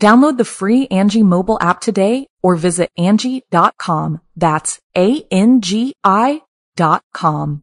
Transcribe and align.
Download 0.00 0.36
the 0.36 0.44
free 0.44 0.86
Angie 0.88 1.22
mobile 1.22 1.58
app 1.60 1.80
today 1.80 2.26
or 2.42 2.54
visit 2.56 2.90
Angie.com. 2.98 4.20
That's 4.36 4.78
A-N-G-I 4.94 6.42
dot 6.76 7.02
com. 7.14 7.62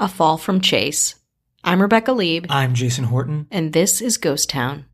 A 0.00 0.08
Fall 0.08 0.38
from 0.38 0.60
Chase. 0.60 1.14
I'm 1.62 1.80
Rebecca 1.82 2.12
Leib, 2.12 2.46
I'm 2.48 2.74
Jason 2.74 3.04
Horton. 3.04 3.46
and 3.50 3.72
this 3.72 4.00
is 4.00 4.16
Ghost 4.16 4.48
Town. 4.50 4.86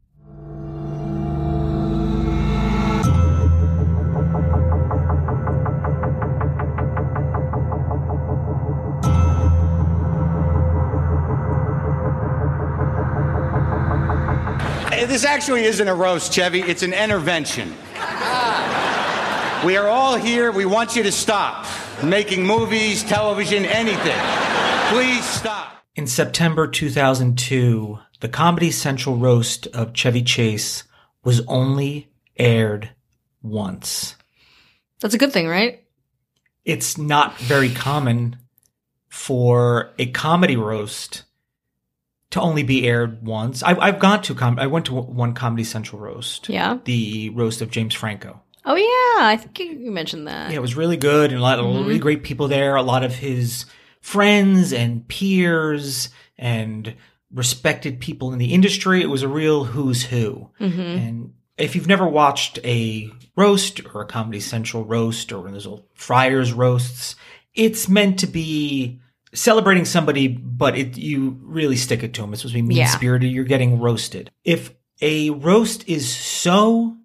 This 15.14 15.24
actually 15.24 15.62
isn't 15.62 15.86
a 15.86 15.94
roast, 15.94 16.32
Chevy. 16.32 16.60
It's 16.60 16.82
an 16.82 16.92
intervention. 16.92 17.68
We 19.64 19.76
are 19.76 19.86
all 19.86 20.16
here. 20.16 20.50
We 20.50 20.64
want 20.64 20.96
you 20.96 21.04
to 21.04 21.12
stop 21.12 21.68
making 22.02 22.44
movies, 22.44 23.04
television, 23.04 23.64
anything. 23.64 24.18
Please 24.88 25.24
stop. 25.24 25.84
In 25.94 26.08
September 26.08 26.66
2002, 26.66 27.96
the 28.18 28.28
Comedy 28.28 28.72
Central 28.72 29.14
roast 29.14 29.68
of 29.68 29.92
Chevy 29.92 30.24
Chase 30.24 30.82
was 31.22 31.42
only 31.46 32.10
aired 32.36 32.90
once. 33.40 34.16
That's 34.98 35.14
a 35.14 35.18
good 35.18 35.32
thing, 35.32 35.46
right? 35.46 35.84
It's 36.64 36.98
not 36.98 37.38
very 37.38 37.70
common 37.70 38.36
for 39.08 39.92
a 39.96 40.06
comedy 40.06 40.56
roast 40.56 41.22
to 42.34 42.40
only 42.40 42.64
be 42.64 42.84
aired 42.86 43.24
once. 43.24 43.62
I've, 43.62 43.78
I've 43.78 43.98
gone 44.00 44.20
to 44.22 44.34
com- 44.34 44.58
I 44.58 44.66
went 44.66 44.86
to 44.86 44.94
one 44.94 45.34
Comedy 45.34 45.62
Central 45.62 46.00
roast. 46.00 46.48
Yeah. 46.48 46.78
The 46.84 47.30
roast 47.30 47.62
of 47.62 47.70
James 47.70 47.94
Franco. 47.94 48.42
Oh 48.64 48.74
yeah, 48.74 49.28
I 49.28 49.36
think 49.36 49.56
you 49.60 49.66
you 49.66 49.92
mentioned 49.92 50.26
that. 50.26 50.50
Yeah, 50.50 50.56
it 50.56 50.62
was 50.62 50.74
really 50.74 50.96
good 50.96 51.30
and 51.30 51.38
a 51.38 51.42
lot 51.42 51.60
of 51.60 51.66
really 51.66 51.94
mm-hmm. 51.94 52.02
great 52.02 52.24
people 52.24 52.48
there. 52.48 52.74
A 52.74 52.82
lot 52.82 53.04
of 53.04 53.14
his 53.14 53.66
friends 54.00 54.72
and 54.72 55.06
peers 55.06 56.08
and 56.36 56.96
respected 57.32 58.00
people 58.00 58.32
in 58.32 58.40
the 58.40 58.52
industry. 58.52 59.00
It 59.00 59.10
was 59.10 59.22
a 59.22 59.28
real 59.28 59.62
who's 59.62 60.02
who. 60.02 60.50
Mm-hmm. 60.60 60.80
And 60.80 61.34
if 61.56 61.76
you've 61.76 61.86
never 61.86 62.08
watched 62.08 62.58
a 62.64 63.12
roast 63.36 63.80
or 63.94 64.02
a 64.02 64.06
Comedy 64.06 64.40
Central 64.40 64.84
roast 64.84 65.30
or 65.30 65.38
one 65.38 65.48
of 65.48 65.52
those 65.52 65.68
old 65.68 65.84
Friars 65.94 66.52
roasts, 66.52 67.14
it's 67.54 67.88
meant 67.88 68.18
to 68.18 68.26
be 68.26 69.00
celebrating 69.34 69.84
somebody, 69.84 70.28
but 70.28 70.76
it, 70.78 70.96
you 70.96 71.38
really 71.42 71.76
stick 71.76 72.02
it 72.02 72.14
to 72.14 72.22
them. 72.22 72.32
It's 72.32 72.42
supposed 72.42 72.54
to 72.54 72.58
be 72.62 72.66
mean 72.66 72.78
Yeah. 72.78 72.86
spirited. 72.86 73.30
You're 73.32 73.44
getting 73.44 73.80
roasted. 73.80 74.30
If 74.44 74.72
a 75.00 75.30
roast 75.30 75.88
is 75.88 76.08
so 76.14 76.96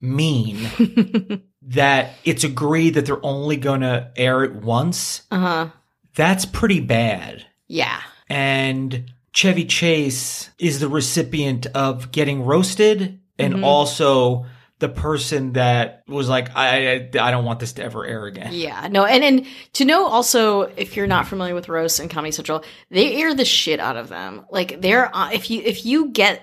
mean 0.00 0.58
that 1.62 2.12
it's 2.24 2.44
agreed 2.44 2.90
that 2.94 3.06
they're 3.06 3.24
only 3.24 3.56
going 3.56 3.80
to 3.82 4.10
air 4.16 4.44
it 4.44 4.54
once, 4.54 5.22
Uh 5.30 5.38
huh. 5.38 5.68
that's 6.14 6.44
pretty 6.44 6.80
bad. 6.80 7.44
Yeah. 7.68 8.00
And 8.28 9.12
Chevy 9.32 9.64
Chase 9.64 10.50
is 10.58 10.80
the 10.80 10.88
recipient 10.88 11.66
of 11.66 12.10
getting 12.12 12.44
roasted 12.44 13.20
and 13.38 13.54
Mm-hmm. 13.54 13.64
also 13.64 14.46
the 14.84 14.88
person 14.90 15.54
that 15.54 16.02
was 16.06 16.28
like, 16.28 16.54
I, 16.54 16.92
I, 16.92 17.10
I 17.18 17.30
don't 17.30 17.46
want 17.46 17.58
this 17.58 17.72
to 17.74 17.82
ever 17.82 18.04
air 18.04 18.26
again. 18.26 18.50
Yeah, 18.52 18.86
no, 18.88 19.06
and 19.06 19.24
and 19.24 19.46
to 19.72 19.86
know 19.86 20.06
also 20.06 20.62
if 20.76 20.94
you're 20.94 21.06
not 21.06 21.26
familiar 21.26 21.54
with 21.54 21.70
roast 21.70 22.00
and 22.00 22.10
Comedy 22.10 22.32
Central, 22.32 22.62
they 22.90 23.14
air 23.14 23.32
the 23.32 23.46
shit 23.46 23.80
out 23.80 23.96
of 23.96 24.10
them. 24.10 24.44
Like 24.50 24.82
they're 24.82 25.14
uh, 25.16 25.30
if 25.32 25.50
you 25.50 25.62
if 25.62 25.86
you 25.86 26.10
get 26.10 26.42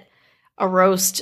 a 0.57 0.67
roast 0.67 1.21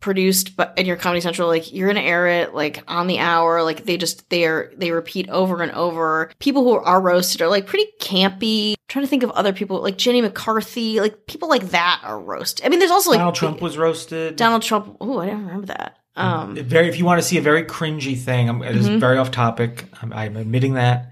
produced 0.00 0.54
but 0.54 0.74
in 0.76 0.84
your 0.84 0.96
Comedy 0.96 1.22
Central, 1.22 1.48
like 1.48 1.72
you're 1.72 1.88
gonna 1.88 2.00
air 2.00 2.26
it 2.26 2.54
like 2.54 2.84
on 2.88 3.06
the 3.06 3.20
hour. 3.20 3.62
Like 3.62 3.86
they 3.86 3.96
just 3.96 4.28
they 4.28 4.44
are 4.44 4.70
they 4.76 4.90
repeat 4.90 5.30
over 5.30 5.62
and 5.62 5.72
over. 5.72 6.30
People 6.40 6.62
who 6.62 6.72
are 6.72 7.00
roasted 7.00 7.40
are 7.40 7.48
like 7.48 7.66
pretty 7.66 7.90
campy. 8.02 8.72
I'm 8.72 8.76
trying 8.88 9.06
to 9.06 9.08
think 9.08 9.22
of 9.22 9.30
other 9.30 9.54
people 9.54 9.80
like 9.80 9.96
Jenny 9.96 10.20
McCarthy, 10.20 11.00
like 11.00 11.26
people 11.26 11.48
like 11.48 11.70
that 11.70 12.02
are 12.04 12.20
roasted. 12.20 12.66
I 12.66 12.68
mean, 12.68 12.80
there's 12.80 12.90
also 12.90 13.08
like 13.08 13.18
Donald 13.18 13.34
Trump 13.34 13.62
was 13.62 13.78
roasted. 13.78 14.36
Donald 14.36 14.60
Trump. 14.60 14.98
Oh, 15.00 15.20
I 15.20 15.24
didn't 15.24 15.46
remember 15.46 15.68
that. 15.68 15.96
Um, 16.16 16.54
very 16.56 16.88
if 16.88 16.96
you 16.98 17.04
want 17.04 17.20
to 17.20 17.26
see 17.26 17.38
a 17.38 17.42
very 17.42 17.64
cringy 17.64 18.16
thing 18.16 18.48
i'm 18.48 18.62
it 18.62 18.76
is 18.76 18.86
Mm-hmm. 18.88 18.98
very 19.00 19.18
off 19.18 19.30
topic 19.32 19.86
I'm, 20.00 20.12
I'm 20.12 20.36
admitting 20.36 20.74
that 20.74 21.10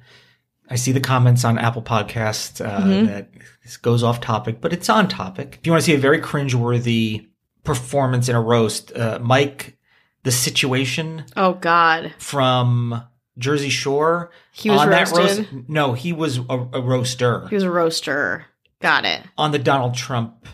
i 0.70 0.76
see 0.76 0.92
the 0.92 1.00
comments 1.00 1.44
on 1.44 1.58
apple 1.58 1.82
podcast 1.82 2.64
uh, 2.64 2.80
Mm-hmm. 2.82 3.06
that 3.06 3.28
this 3.64 3.76
goes 3.76 4.02
off 4.04 4.20
topic 4.20 4.60
but 4.60 4.72
it's 4.72 4.88
on 4.88 5.08
topic 5.08 5.56
if 5.60 5.66
you 5.66 5.72
want 5.72 5.82
to 5.82 5.86
see 5.86 5.94
a 5.94 5.98
very 5.98 6.20
cringeworthy 6.20 7.26
performance 7.64 8.28
in 8.28 8.36
a 8.36 8.40
roast 8.40 8.96
uh, 8.96 9.18
mike 9.20 9.76
the 10.24 10.30
situation 10.30 11.24
oh 11.36 11.54
God, 11.54 12.12
from 12.18 13.02
jersey 13.38 13.70
shore 13.70 14.30
He 14.52 14.70
was 14.70 14.80
on 14.82 14.88
roasted? 14.88 15.16
that 15.46 15.52
roast 15.52 15.68
no 15.68 15.94
he 15.94 16.12
was 16.12 16.38
a, 16.38 16.68
a 16.72 16.80
roaster 16.80 17.48
he 17.48 17.54
was 17.56 17.64
a 17.64 17.70
roaster. 17.70 18.46
Got 18.80 19.04
it. 19.04 19.22
on 19.36 19.50
the 19.52 19.58
donald 19.58 19.94
trump 19.94 20.46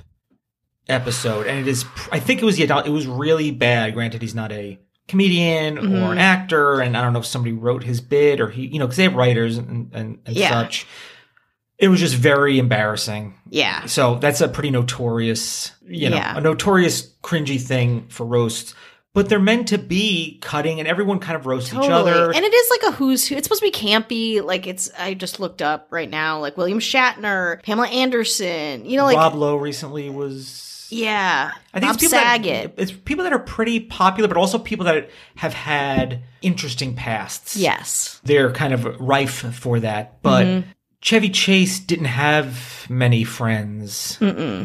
episode 0.89 1.47
and 1.47 1.59
it 1.59 1.69
is 1.69 1.85
i 2.13 2.19
think 2.19 2.41
it 2.41 2.45
was 2.45 2.59
yeah 2.59 2.83
it 2.85 2.91
was 2.91 3.07
really 3.07 3.51
bad 3.51 3.93
granted 3.95 4.23
he's 4.23 4.35
not 4.35 4.51
a 4.53 4.79
comedian 5.07 5.77
Mm-hmm. 5.77 5.95
or 6.03 6.13
an 6.13 6.19
actor 6.19 6.81
and 6.81 6.97
i 6.97 7.03
don't 7.03 7.13
know 7.13 7.19
if 7.21 7.27
somebody 7.27 7.53
wrote 7.53 7.83
his 7.85 8.01
bit 8.01 8.41
or 8.41 8.49
he 8.51 8.67
you 8.67 8.79
know 8.79 8.87
because 8.87 8.97
they 8.97 9.03
have 9.05 9.15
writers 9.15 9.59
and, 9.59 9.91
and, 9.95 10.19
and 10.27 10.37
Yeah. 10.37 10.51
such 10.51 10.87
it 11.79 11.89
was 11.89 12.01
just 12.01 12.15
very 12.15 12.59
embarrassing 12.59 13.35
Yeah. 13.51 13.87
so 13.87 14.17
that's 14.17 14.41
a 14.41 14.49
pretty 14.49 14.71
notorious 14.71 15.73
you 15.87 16.11
know 16.11 16.17
Yeah. 16.17 16.37
a 16.37 16.41
notorious 16.41 17.13
cringy 17.23 17.61
thing 17.61 18.09
for 18.09 18.25
roasts 18.27 18.75
but 19.15 19.29
they're 19.29 19.41
meant 19.41 19.69
to 19.69 19.79
be 19.79 20.39
cutting 20.43 20.79
and 20.79 20.87
everyone 20.89 21.19
kind 21.19 21.37
of 21.37 21.47
roasts 21.47 21.73
each 21.73 21.79
other 21.89 22.31
And 22.31 22.45
it 22.45 22.55
is 22.55 22.71
like 22.71 22.83
a 22.93 22.93
who's 22.97 23.27
who. 23.27 23.35
It's 23.35 23.47
supposed 23.47 23.63
to 23.63 23.67
be 23.67 23.73
campy. 23.73 24.45
Like 24.45 24.67
it's, 24.69 24.91
I 24.97 25.15
just 25.15 25.41
looked 25.41 25.61
up 25.61 25.89
right 25.91 26.09
now, 26.09 26.39
like 26.39 26.57
William 26.57 26.79
Shatner, 26.79 27.61
Pamela 27.65 27.89
Anderson, 27.89 28.85
you 28.85 28.97
know, 28.97 29.05
like, 29.05 29.17
rob 29.17 29.35
lowe 29.35 29.57
recently 29.57 30.09
was 30.11 30.78
yeah. 30.91 31.53
I 31.75 31.81
think 31.81 31.89
Bob 31.91 31.95
it's 31.97 32.05
people 32.05 32.19
Saget. 32.19 32.77
That, 32.77 32.83
it's 32.83 32.93
people 32.93 33.25
that 33.25 33.33
are 33.33 33.39
pretty 33.39 33.81
popular, 33.81 34.29
but 34.29 34.37
also 34.37 34.59
people 34.59 34.85
that 34.87 35.11
have 35.37 35.55
had 35.55 36.23
interesting 36.43 36.95
pasts. 36.95 37.57
yes. 37.57 38.21
they're 38.25 38.53
kind 38.53 38.73
of 38.73 38.85
rife 39.01 39.55
for 39.55 39.81
that. 39.81 40.23
But 40.23 40.47
Mm-hmm. 40.47 40.71
Chevy 41.01 41.31
Chase 41.31 41.79
didn't 41.79 42.07
have 42.07 42.85
many 42.91 43.23
friends 43.23 44.19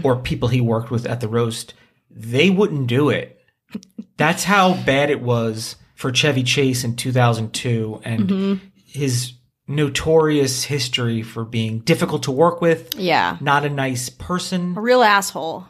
or 0.03 0.15
people 0.15 0.47
he 0.49 0.61
worked 0.61 0.89
with 0.89 1.05
at 1.05 1.21
the 1.21 1.27
roast. 1.27 1.75
They 2.09 2.49
wouldn't 2.49 2.87
do 2.87 3.09
it. 3.09 3.39
That's 4.17 4.43
how 4.43 4.73
bad 4.83 5.11
it 5.11 5.21
was 5.21 5.75
for 5.93 6.11
Chevy 6.11 6.41
Chase 6.43 6.83
in 6.83 6.95
2002, 6.95 8.01
and 8.03 8.19
Mm-hmm. 8.29 8.65
his 8.85 9.33
notorious 9.67 10.63
history 10.63 11.21
for 11.21 11.45
being 11.45 11.79
difficult 11.79 12.23
to 12.23 12.31
work 12.31 12.61
with, 12.61 12.95
Yeah. 12.95 13.37
not 13.39 13.63
a 13.65 13.69
nice 13.69 14.09
person. 14.09 14.75
A 14.77 14.81
real 14.81 15.03
asshole. 15.03 15.65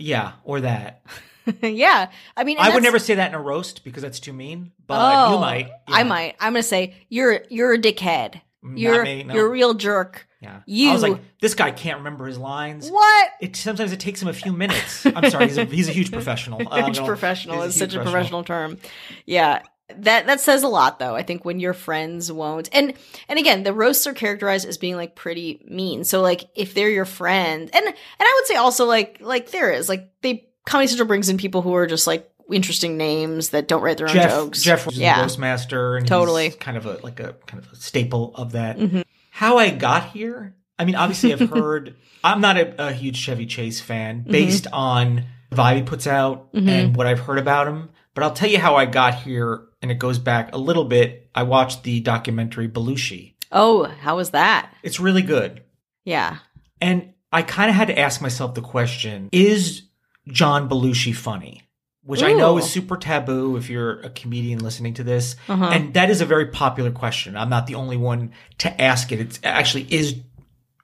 Yeah, 0.00 0.32
or 0.44 0.60
that. 0.62 1.02
yeah. 1.62 2.10
I 2.36 2.44
mean, 2.44 2.56
I 2.58 2.70
would 2.70 2.82
never 2.82 2.98
say 2.98 3.14
that 3.14 3.28
in 3.28 3.34
a 3.34 3.40
roast 3.40 3.84
because 3.84 4.02
that's 4.02 4.20
too 4.20 4.32
mean, 4.32 4.72
but 4.86 4.98
oh, 4.98 5.34
you 5.34 5.40
might. 5.40 5.70
I 5.86 6.02
might. 6.02 6.36
I'm 6.40 6.52
gonna 6.52 6.62
say 6.62 6.94
you're 7.08 7.44
you're 7.48 7.74
a 7.74 7.78
dickhead. 7.78 8.40
You're 8.62 9.04
me, 9.04 9.22
no. 9.22 9.34
you're 9.34 9.46
a 9.46 9.50
real 9.50 9.74
jerk. 9.74 10.26
Yeah. 10.40 10.60
You- 10.66 10.90
I 10.90 10.92
was 10.92 11.02
like, 11.02 11.18
this 11.40 11.54
guy 11.54 11.70
can't 11.70 11.98
remember 11.98 12.26
his 12.26 12.38
lines. 12.38 12.90
What? 12.90 13.30
It 13.40 13.56
sometimes 13.56 13.92
it 13.92 14.00
takes 14.00 14.20
him 14.20 14.28
a 14.28 14.32
few 14.32 14.52
minutes. 14.52 15.06
I'm 15.06 15.30
sorry, 15.30 15.46
he's 15.46 15.58
a 15.58 15.64
he's 15.64 15.88
a 15.88 15.92
huge 15.92 16.12
professional. 16.12 16.60
Uh, 16.70 16.84
Huge 16.84 16.98
no, 16.98 17.06
professional 17.06 17.62
is 17.62 17.76
such 17.76 17.94
a 17.94 18.02
professional 18.02 18.44
term. 18.44 18.78
Yeah. 19.26 19.62
That 19.98 20.26
that 20.26 20.40
says 20.40 20.62
a 20.62 20.68
lot 20.68 20.98
though. 20.98 21.14
I 21.14 21.22
think 21.22 21.44
when 21.44 21.60
your 21.60 21.72
friends 21.74 22.30
won't 22.32 22.68
and 22.72 22.94
and 23.28 23.38
again, 23.38 23.62
the 23.62 23.72
roasts 23.72 24.06
are 24.06 24.12
characterized 24.14 24.66
as 24.66 24.78
being 24.78 24.96
like 24.96 25.14
pretty 25.14 25.64
mean. 25.68 26.04
So 26.04 26.20
like 26.22 26.48
if 26.54 26.74
they're 26.74 26.88
your 26.90 27.04
friend 27.04 27.70
and 27.72 27.84
and 27.86 27.94
I 28.20 28.34
would 28.38 28.46
say 28.46 28.56
also 28.56 28.84
like 28.86 29.18
like 29.20 29.50
there 29.50 29.70
is 29.72 29.88
like 29.88 30.10
they 30.22 30.46
Comedy 30.66 30.88
Central 30.88 31.08
brings 31.08 31.28
in 31.28 31.36
people 31.38 31.62
who 31.62 31.74
are 31.74 31.86
just 31.86 32.06
like 32.06 32.30
interesting 32.52 32.96
names 32.96 33.50
that 33.50 33.68
don't 33.68 33.82
write 33.82 33.96
their 33.98 34.08
own 34.08 34.14
Jeff 34.14 34.30
jokes. 34.30 34.62
Jeff 34.62 34.86
was 34.86 34.98
yeah. 34.98 35.16
the 35.16 35.22
Roastmaster, 35.22 35.96
and 35.96 36.06
Totally. 36.06 36.50
kind 36.50 36.76
of 36.76 36.84
a 36.86 36.98
like 37.02 37.20
a 37.20 37.34
kind 37.46 37.62
of 37.64 37.72
a 37.72 37.76
staple 37.76 38.32
of 38.34 38.52
that. 38.52 38.76
Mhm. 38.78 39.04
How 39.30 39.58
I 39.58 39.70
got 39.70 40.10
here? 40.10 40.54
I 40.78 40.84
mean, 40.84 40.96
obviously, 40.96 41.32
I've 41.32 41.40
heard. 41.50 41.94
I'm 42.22 42.40
not 42.40 42.58
a, 42.58 42.88
a 42.88 42.92
huge 42.92 43.16
Chevy 43.16 43.46
Chase 43.46 43.80
fan, 43.80 44.20
Mm-hmm. 44.20 44.30
based 44.32 44.66
on 44.72 45.24
the 45.48 45.56
vibe 45.56 45.76
he 45.76 45.82
puts 45.82 46.06
out 46.06 46.48
and 46.52 46.94
what 46.96 47.06
I've 47.06 47.20
heard 47.20 47.38
about 47.38 47.66
him. 47.68 47.88
But 48.14 48.24
I'll 48.24 48.32
tell 48.32 48.48
you 48.50 48.58
how 48.58 48.76
I 48.76 48.84
got 48.84 49.14
here, 49.14 49.62
and 49.82 49.90
it 49.90 49.98
goes 49.98 50.18
back 50.18 50.50
a 50.52 50.58
little 50.58 50.84
bit. 50.84 51.30
I 51.34 51.42
watched 51.42 51.82
the 51.82 52.00
documentary 52.00 52.68
Belushi. 52.68 53.34
Oh, 53.52 53.84
how 53.84 54.16
was 54.16 54.30
that? 54.30 54.72
It's 54.82 55.00
really 55.00 55.22
good. 55.22 55.62
Yeah. 56.04 56.38
And 56.80 57.14
I 57.32 57.42
kind 57.42 57.70
of 57.70 57.76
had 57.76 57.88
to 57.88 57.98
ask 57.98 58.20
myself 58.20 58.54
the 58.54 58.62
question 58.62 59.28
Is 59.32 59.82
John 60.28 60.68
Belushi 60.68 61.14
funny? 61.14 61.62
Which 62.02 62.22
I 62.22 62.32
know 62.32 62.56
is 62.56 62.68
super 62.68 62.96
taboo 62.96 63.56
if 63.56 63.68
you're 63.68 64.00
a 64.00 64.10
comedian 64.10 64.60
listening 64.60 64.94
to 64.94 65.04
this. 65.04 65.36
Uh-huh. 65.48 65.66
And 65.66 65.94
that 65.94 66.10
is 66.10 66.20
a 66.20 66.26
very 66.26 66.46
popular 66.46 66.90
question. 66.90 67.36
I'm 67.36 67.50
not 67.50 67.66
the 67.66 67.74
only 67.74 67.96
one 67.96 68.32
to 68.58 68.80
ask 68.80 69.12
it. 69.12 69.20
It's 69.20 69.38
actually, 69.44 69.86
is 69.94 70.16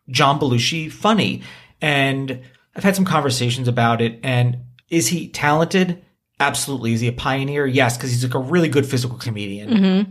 John 0.09 0.39
Belushi 0.39 0.93
funny? 0.93 1.43
And 1.81 2.43
I've 2.77 2.85
had 2.85 2.95
some 2.95 3.07
conversations 3.07 3.67
about 3.67 4.01
it. 4.03 4.21
And 4.23 4.59
is 4.89 5.09
he 5.09 5.29
talented? 5.29 6.05
Absolutely. 6.41 6.93
Is 6.93 7.01
he 7.01 7.09
a 7.09 7.13
pioneer? 7.13 7.67
Yes, 7.67 7.97
because 7.97 8.11
he's 8.11 8.23
like 8.25 8.35
a 8.35 8.39
really 8.39 8.69
good 8.69 8.87
physical 8.87 9.17
comedian 9.19 9.71
Mm-hmm. 9.71 10.11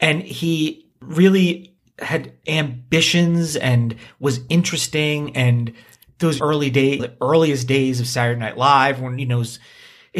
and 0.00 0.22
he 0.22 0.86
really 1.00 1.74
had 1.98 2.32
ambitions 2.48 3.56
and 3.56 3.94
was 4.18 4.40
interesting 4.48 5.36
and 5.36 5.72
those 6.18 6.40
early 6.40 6.70
days 6.70 7.00
the 7.00 7.12
earliest 7.20 7.66
days 7.68 8.00
of 8.00 8.06
saturday 8.06 8.38
night 8.40 8.56
live 8.56 9.00
when 9.00 9.18
you 9.18 9.26
know 9.26 9.40
it's- 9.40 9.58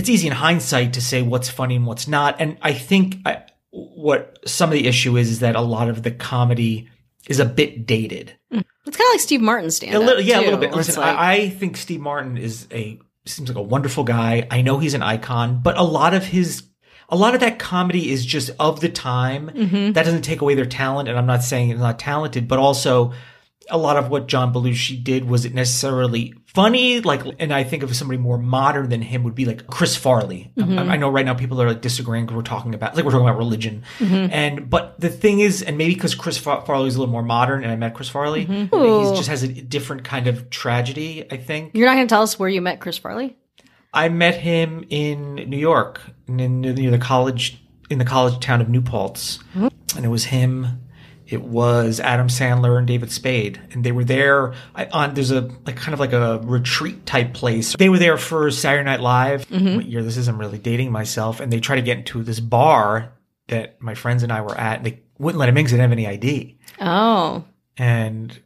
easy 0.09 0.27
in 0.27 0.33
hindsight 0.33 0.93
to 0.95 1.01
say 1.01 1.23
what's 1.23 1.49
funny 1.49 1.77
and 1.77 1.87
what's 1.87 2.07
not 2.09 2.37
and 2.41 2.59
i 2.63 2.73
think 2.73 3.17
I, 3.25 3.43
what 3.71 4.39
some 4.47 4.69
of 4.71 4.75
the 4.75 4.87
issue 4.87 5.17
is 5.17 5.31
is 5.31 5.41
that 5.41 5.55
a 5.57 5.61
lot 5.61 5.89
of 5.89 6.03
the 6.03 6.11
comedy 6.11 6.89
is 7.29 7.39
a 7.41 7.45
bit 7.45 7.87
dated 7.87 8.33
It's 8.51 8.97
kind 8.97 9.09
of 9.09 9.13
like 9.15 9.21
Steve 9.21 9.41
Martin's 9.41 9.77
stand 9.77 9.95
a 9.95 10.01
little, 10.01 10.21
yeah, 10.21 10.41
a 10.41 10.43
little 10.43 10.59
bit. 10.59 10.75
Listen, 10.75 11.01
like, 11.01 11.17
I, 11.17 11.33
I 11.35 11.49
think 11.51 11.77
Steve 11.77 12.01
Martin 12.01 12.37
is 12.37 12.67
a 12.73 12.99
seems 13.25 13.49
like 13.49 13.59
a 13.59 13.63
wonderful 13.63 14.05
guy. 14.05 14.47
I 14.51 14.63
know 14.63 14.79
he's 14.79 14.95
an 14.95 15.03
icon, 15.03 15.61
but 15.63 15.79
a 15.79 15.83
lot 15.83 16.15
of 16.15 16.25
his, 16.25 16.65
a 17.09 17.17
lot 17.17 17.35
of 17.35 17.41
that 17.41 17.59
comedy 17.59 18.11
is 18.11 18.25
just 18.27 18.51
of 18.59 18.81
the 18.81 18.89
time. 18.89 19.51
Mm-hmm. 19.51 19.93
That 19.93 20.05
doesn't 20.05 20.23
take 20.23 20.41
away 20.41 20.55
their 20.55 20.67
talent, 20.67 21.09
and 21.09 21.19
I'm 21.19 21.27
not 21.27 21.43
saying 21.43 21.69
he's 21.69 21.79
not 21.79 21.99
talented, 21.99 22.49
but 22.49 22.59
also 22.59 23.13
a 23.73 23.79
lot 23.79 23.97
of 23.97 24.09
what 24.11 24.29
John 24.29 24.53
Belushi 24.53 25.03
did 25.03 25.25
was 25.29 25.45
it 25.45 25.55
necessarily 25.55 26.35
funny. 26.47 27.01
Like, 27.01 27.23
and 27.41 27.53
I 27.53 27.65
think 27.65 27.83
of 27.83 27.97
somebody 27.97 28.19
more 28.19 28.39
modern 28.39 28.91
than 28.91 29.03
him 29.03 29.25
would 29.25 29.35
be 29.35 29.45
like 29.47 29.67
Chris 29.67 29.97
Farley. 29.97 30.53
Mm-hmm. 30.57 30.79
I, 30.79 30.83
I 30.93 30.97
know 30.99 31.11
right 31.11 31.25
now 31.25 31.35
people 31.35 31.61
are 31.61 31.69
like 31.69 31.81
disagreeing 31.81 32.27
because 32.27 32.37
we're 32.37 32.43
talking 32.43 32.75
about 32.75 32.95
like 32.95 33.05
we're 33.05 33.11
talking 33.11 33.27
about 33.27 33.39
religion, 33.39 33.83
Mm-hmm. 33.99 34.33
and 34.33 34.71
but 34.71 35.01
the 35.01 35.09
thing 35.09 35.41
is, 35.41 35.63
and 35.63 35.77
maybe 35.79 35.95
because 35.95 36.15
Chris 36.15 36.39
Fa- 36.39 36.63
Farley 36.67 36.89
is 36.89 36.97
a 36.97 37.01
little 37.01 37.11
more 37.13 37.23
modern, 37.23 37.63
and 37.65 37.73
I 37.73 37.77
met 37.77 37.95
Chris 37.95 38.09
Farley, 38.09 38.47
Mm-hmm. 38.47 39.11
he 39.11 39.17
just 39.17 39.29
has 39.29 39.43
a 39.43 39.49
different 39.49 40.05
kind 40.05 40.27
of 40.29 40.51
tragedy. 40.51 41.25
I 41.33 41.39
think 41.39 41.73
you're 41.75 41.89
not 41.89 41.95
going 41.95 42.07
to 42.07 42.13
tell 42.13 42.23
us 42.23 42.39
where 42.39 42.49
you 42.49 42.61
met 42.61 42.79
Chris 42.81 42.99
Farley? 42.99 43.37
I 43.95 44.09
met 44.09 44.37
him 44.37 44.85
in 44.91 45.35
New 45.35 45.59
York, 45.59 46.01
in, 46.29 46.61
near 46.61 46.91
the 46.91 46.99
college 46.99 47.59
in 47.91 47.99
the 47.99 48.05
college 48.05 48.39
town 48.41 48.61
of 48.61 48.69
New 48.69 48.81
Paltz, 48.83 49.39
and 49.55 50.05
it 50.05 50.09
was 50.09 50.25
him. 50.27 50.79
It 51.33 51.43
was 51.43 51.99
Adam 52.01 52.29
Sandler 52.29 52.77
and 52.79 52.87
David 52.87 53.11
Spade, 53.11 53.61
and 53.73 53.83
they 53.85 53.93
were 53.93 54.05
there 54.05 54.55
on. 54.93 55.15
There's 55.15 55.31
a 55.31 55.43
like 55.67 55.77
kind 55.77 55.95
of 55.95 56.01
like 56.01 56.13
a 56.13 56.41
retreat 56.45 57.07
type 57.07 57.33
place. 57.35 57.75
They 57.77 57.89
were 57.89 57.99
there 57.99 58.19
for 58.19 58.51
Saturday 58.51 58.85
Night 58.85 59.01
Live. 59.01 59.49
Mm-hmm. 59.49 59.77
What 59.77 59.87
year 59.87 60.03
this 60.03 60.17
is? 60.17 60.29
I'm 60.29 60.39
really 60.39 60.59
dating 60.59 60.93
myself. 60.93 61.41
And 61.41 61.53
they 61.53 61.61
tried 61.61 61.77
to 61.77 61.83
get 61.83 61.99
into 61.99 62.23
this 62.23 62.41
bar 62.41 63.13
that 63.49 63.81
my 63.81 63.95
friends 63.95 64.23
and 64.23 64.31
I 64.33 64.41
were 64.43 64.57
at. 64.59 64.85
They 64.85 65.01
wouldn't 65.19 65.39
let 65.39 65.49
him 65.49 65.57
in 65.57 65.65
because 65.65 65.73
they 65.73 65.79
didn't 65.79 65.91
have 65.91 65.99
any 65.99 66.07
ID. 66.07 66.59
Oh. 66.81 67.45
And 67.79 68.39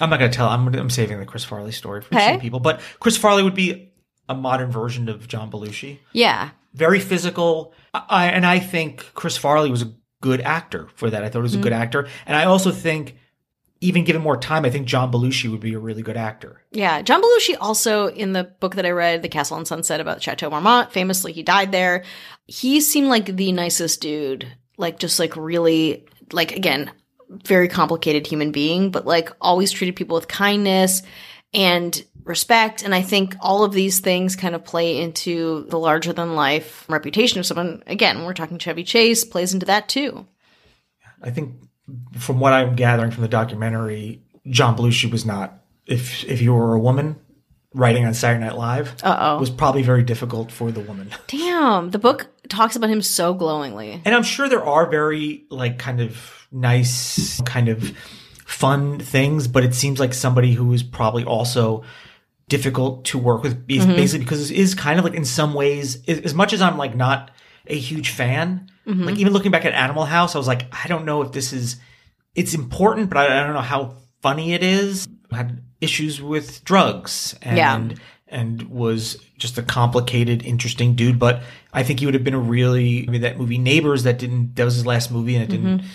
I'm 0.00 0.10
not 0.10 0.18
going 0.18 0.30
to 0.30 0.36
tell. 0.36 0.48
I'm, 0.48 0.66
I'm 0.74 0.90
saving 0.90 1.18
the 1.18 1.26
Chris 1.26 1.44
Farley 1.44 1.72
story 1.72 2.02
for 2.02 2.14
Okay. 2.14 2.32
some 2.32 2.40
people. 2.40 2.60
But 2.60 2.80
Chris 3.00 3.16
Farley 3.16 3.42
would 3.42 3.54
be 3.54 3.92
a 4.28 4.34
modern 4.34 4.70
version 4.70 5.08
of 5.08 5.26
John 5.26 5.50
Belushi 5.50 5.98
Yeah. 6.12 6.50
very 6.74 7.00
physical. 7.00 7.72
I, 7.94 8.26
and 8.26 8.44
I 8.46 8.58
think 8.58 9.06
Chris 9.14 9.36
Farley 9.36 9.70
was 9.70 9.82
a 9.82 9.92
good 10.20 10.40
actor 10.40 10.88
for 10.94 11.10
that. 11.10 11.22
I 11.24 11.28
thought 11.28 11.40
he 11.40 11.44
was 11.44 11.54
a 11.54 11.58
good 11.58 11.72
mm. 11.72 11.78
actor. 11.78 12.08
And 12.26 12.36
I 12.36 12.44
also 12.44 12.70
think, 12.70 13.16
even 13.80 14.04
given 14.04 14.22
more 14.22 14.36
time, 14.36 14.64
I 14.64 14.70
think 14.70 14.86
John 14.86 15.12
Belushi 15.12 15.50
would 15.50 15.60
be 15.60 15.74
a 15.74 15.78
really 15.78 16.02
good 16.02 16.16
actor. 16.16 16.64
Yeah, 16.72 17.00
John 17.02 17.22
Belushi 17.22 17.56
also 17.60 18.08
in 18.08 18.32
the 18.32 18.44
book 18.44 18.74
that 18.74 18.86
I 18.86 18.90
read, 18.90 19.22
The 19.22 19.28
Castle 19.28 19.56
on 19.56 19.64
Sunset 19.64 20.00
about 20.00 20.22
Chateau 20.22 20.50
Marmont, 20.50 20.92
famously 20.92 21.32
he 21.32 21.42
died 21.42 21.70
there. 21.70 22.04
He 22.46 22.80
seemed 22.80 23.06
like 23.06 23.26
the 23.26 23.52
nicest 23.52 24.00
dude, 24.00 24.48
like 24.76 24.98
just 24.98 25.20
like 25.20 25.36
really 25.36 26.06
like 26.32 26.52
again, 26.52 26.90
very 27.30 27.68
complicated 27.68 28.26
human 28.26 28.52
being, 28.52 28.90
but 28.90 29.06
like 29.06 29.30
always 29.40 29.70
treated 29.70 29.96
people 29.96 30.16
with 30.16 30.28
kindness 30.28 31.02
and 31.54 32.04
respect. 32.28 32.82
And 32.82 32.94
I 32.94 33.02
think 33.02 33.36
all 33.40 33.64
of 33.64 33.72
these 33.72 34.00
things 34.00 34.36
kind 34.36 34.54
of 34.54 34.64
play 34.64 35.00
into 35.00 35.64
the 35.68 35.78
larger 35.78 36.12
than 36.12 36.34
life 36.34 36.84
reputation 36.88 37.38
of 37.40 37.46
someone. 37.46 37.82
Again, 37.86 38.24
we're 38.24 38.34
talking 38.34 38.58
Chevy 38.58 38.84
Chase, 38.84 39.24
plays 39.24 39.54
into 39.54 39.66
that 39.66 39.88
too. 39.88 40.26
I 41.22 41.30
think 41.30 41.56
from 42.18 42.38
what 42.40 42.52
I'm 42.52 42.76
gathering 42.76 43.10
from 43.10 43.22
the 43.22 43.28
documentary, 43.28 44.22
John 44.48 44.76
Belushi 44.76 45.10
was 45.10 45.24
not, 45.24 45.62
if, 45.86 46.24
if 46.24 46.40
you 46.40 46.54
were 46.54 46.74
a 46.74 46.78
woman 46.78 47.16
writing 47.74 48.04
on 48.04 48.14
Saturday 48.14 48.44
Night 48.44 48.56
Live, 48.56 48.94
Uh-oh. 49.02 49.38
was 49.38 49.50
probably 49.50 49.82
very 49.82 50.02
difficult 50.02 50.50
for 50.50 50.70
the 50.70 50.80
woman. 50.80 51.10
Damn, 51.26 51.90
the 51.90 51.98
book 51.98 52.28
talks 52.48 52.76
about 52.76 52.90
him 52.90 53.02
so 53.02 53.34
glowingly. 53.34 54.00
And 54.04 54.14
I'm 54.14 54.22
sure 54.22 54.48
there 54.48 54.64
are 54.64 54.88
very 54.88 55.44
like 55.50 55.78
kind 55.78 56.00
of 56.00 56.46
nice, 56.50 57.40
kind 57.42 57.68
of 57.68 57.96
fun 58.46 58.98
things, 58.98 59.46
but 59.46 59.64
it 59.64 59.74
seems 59.74 60.00
like 60.00 60.14
somebody 60.14 60.52
who 60.52 60.72
is 60.72 60.82
probably 60.82 61.24
also 61.24 61.84
difficult 62.48 63.04
to 63.06 63.18
work 63.18 63.42
with, 63.42 63.64
is 63.68 63.84
mm-hmm. 63.84 63.94
basically 63.94 64.24
because 64.24 64.50
it 64.50 64.56
is 64.56 64.74
kind 64.74 64.98
of 64.98 65.04
like 65.04 65.14
in 65.14 65.24
some 65.24 65.54
ways, 65.54 66.02
as 66.08 66.34
much 66.34 66.52
as 66.52 66.60
I'm 66.60 66.76
like 66.76 66.96
not 66.96 67.30
a 67.66 67.78
huge 67.78 68.10
fan, 68.10 68.70
mm-hmm. 68.86 69.04
like 69.04 69.18
even 69.18 69.32
looking 69.32 69.50
back 69.50 69.64
at 69.64 69.74
Animal 69.74 70.04
House, 70.04 70.34
I 70.34 70.38
was 70.38 70.48
like, 70.48 70.66
I 70.72 70.88
don't 70.88 71.04
know 71.04 71.22
if 71.22 71.32
this 71.32 71.52
is, 71.52 71.76
it's 72.34 72.54
important, 72.54 73.10
but 73.10 73.18
I, 73.18 73.40
I 73.40 73.44
don't 73.44 73.54
know 73.54 73.60
how 73.60 73.96
funny 74.22 74.54
it 74.54 74.62
is. 74.62 75.06
Had 75.30 75.62
issues 75.80 76.20
with 76.20 76.64
drugs 76.64 77.34
and 77.42 77.56
Yeah. 77.56 77.88
and 78.28 78.62
was 78.64 79.18
just 79.36 79.58
a 79.58 79.62
complicated, 79.62 80.42
interesting 80.42 80.94
dude. 80.94 81.18
But 81.18 81.42
I 81.72 81.82
think 81.82 82.00
he 82.00 82.06
would 82.06 82.14
have 82.14 82.24
been 82.24 82.34
a 82.34 82.38
really 82.38 83.06
I 83.06 83.10
mean 83.10 83.20
that 83.20 83.38
movie 83.38 83.58
Neighbors 83.58 84.04
that 84.04 84.18
didn't 84.18 84.56
that 84.56 84.64
was 84.64 84.74
his 84.74 84.86
last 84.86 85.10
movie 85.10 85.34
and 85.34 85.44
it 85.44 85.50
didn't 85.50 85.78
mm-hmm. 85.78 85.86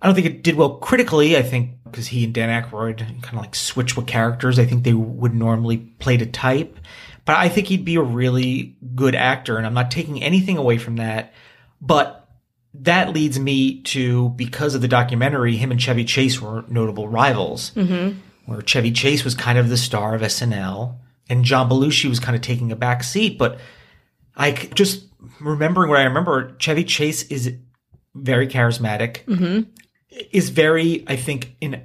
I 0.00 0.06
don't 0.06 0.14
think 0.14 0.26
it 0.26 0.42
did 0.42 0.56
well 0.56 0.76
critically. 0.76 1.36
I 1.36 1.42
think 1.42 1.70
because 1.84 2.08
he 2.08 2.24
and 2.24 2.34
Dan 2.34 2.48
Aykroyd 2.48 2.98
kind 2.98 3.34
of 3.36 3.40
like 3.40 3.54
switch 3.54 3.96
what 3.96 4.06
characters. 4.06 4.58
I 4.58 4.64
think 4.64 4.84
they 4.84 4.94
would 4.94 5.34
normally 5.34 5.78
play 5.78 6.16
to 6.16 6.26
type. 6.26 6.78
But 7.24 7.36
I 7.36 7.48
think 7.48 7.68
he'd 7.68 7.84
be 7.84 7.96
a 7.96 8.02
really 8.02 8.76
good 8.94 9.14
actor, 9.14 9.56
and 9.56 9.66
I'm 9.66 9.74
not 9.74 9.90
taking 9.90 10.22
anything 10.22 10.58
away 10.58 10.76
from 10.76 10.96
that. 10.96 11.32
But 11.80 12.28
that 12.74 13.14
leads 13.14 13.38
me 13.38 13.80
to 13.82 14.30
because 14.30 14.74
of 14.74 14.82
the 14.82 14.88
documentary, 14.88 15.56
him 15.56 15.70
and 15.70 15.80
Chevy 15.80 16.04
Chase 16.04 16.40
were 16.40 16.64
notable 16.68 17.08
rivals. 17.08 17.70
Mm-hmm. 17.70 18.18
Where 18.46 18.60
Chevy 18.60 18.90
Chase 18.90 19.24
was 19.24 19.34
kind 19.34 19.56
of 19.56 19.70
the 19.70 19.76
star 19.78 20.14
of 20.14 20.20
SNL, 20.20 20.96
and 21.30 21.44
John 21.44 21.70
Belushi 21.70 22.10
was 22.10 22.20
kind 22.20 22.36
of 22.36 22.42
taking 22.42 22.72
a 22.72 22.76
back 22.76 23.02
seat. 23.02 23.38
But 23.38 23.58
I 24.36 24.50
just 24.52 25.06
remembering 25.40 25.88
what 25.88 26.00
I 26.00 26.04
remember, 26.04 26.54
Chevy 26.58 26.84
Chase 26.84 27.22
is 27.24 27.54
very 28.14 28.46
charismatic, 28.46 29.26
is 30.32 30.50
very, 30.50 31.04
I 31.06 31.16
think, 31.16 31.56
in 31.60 31.82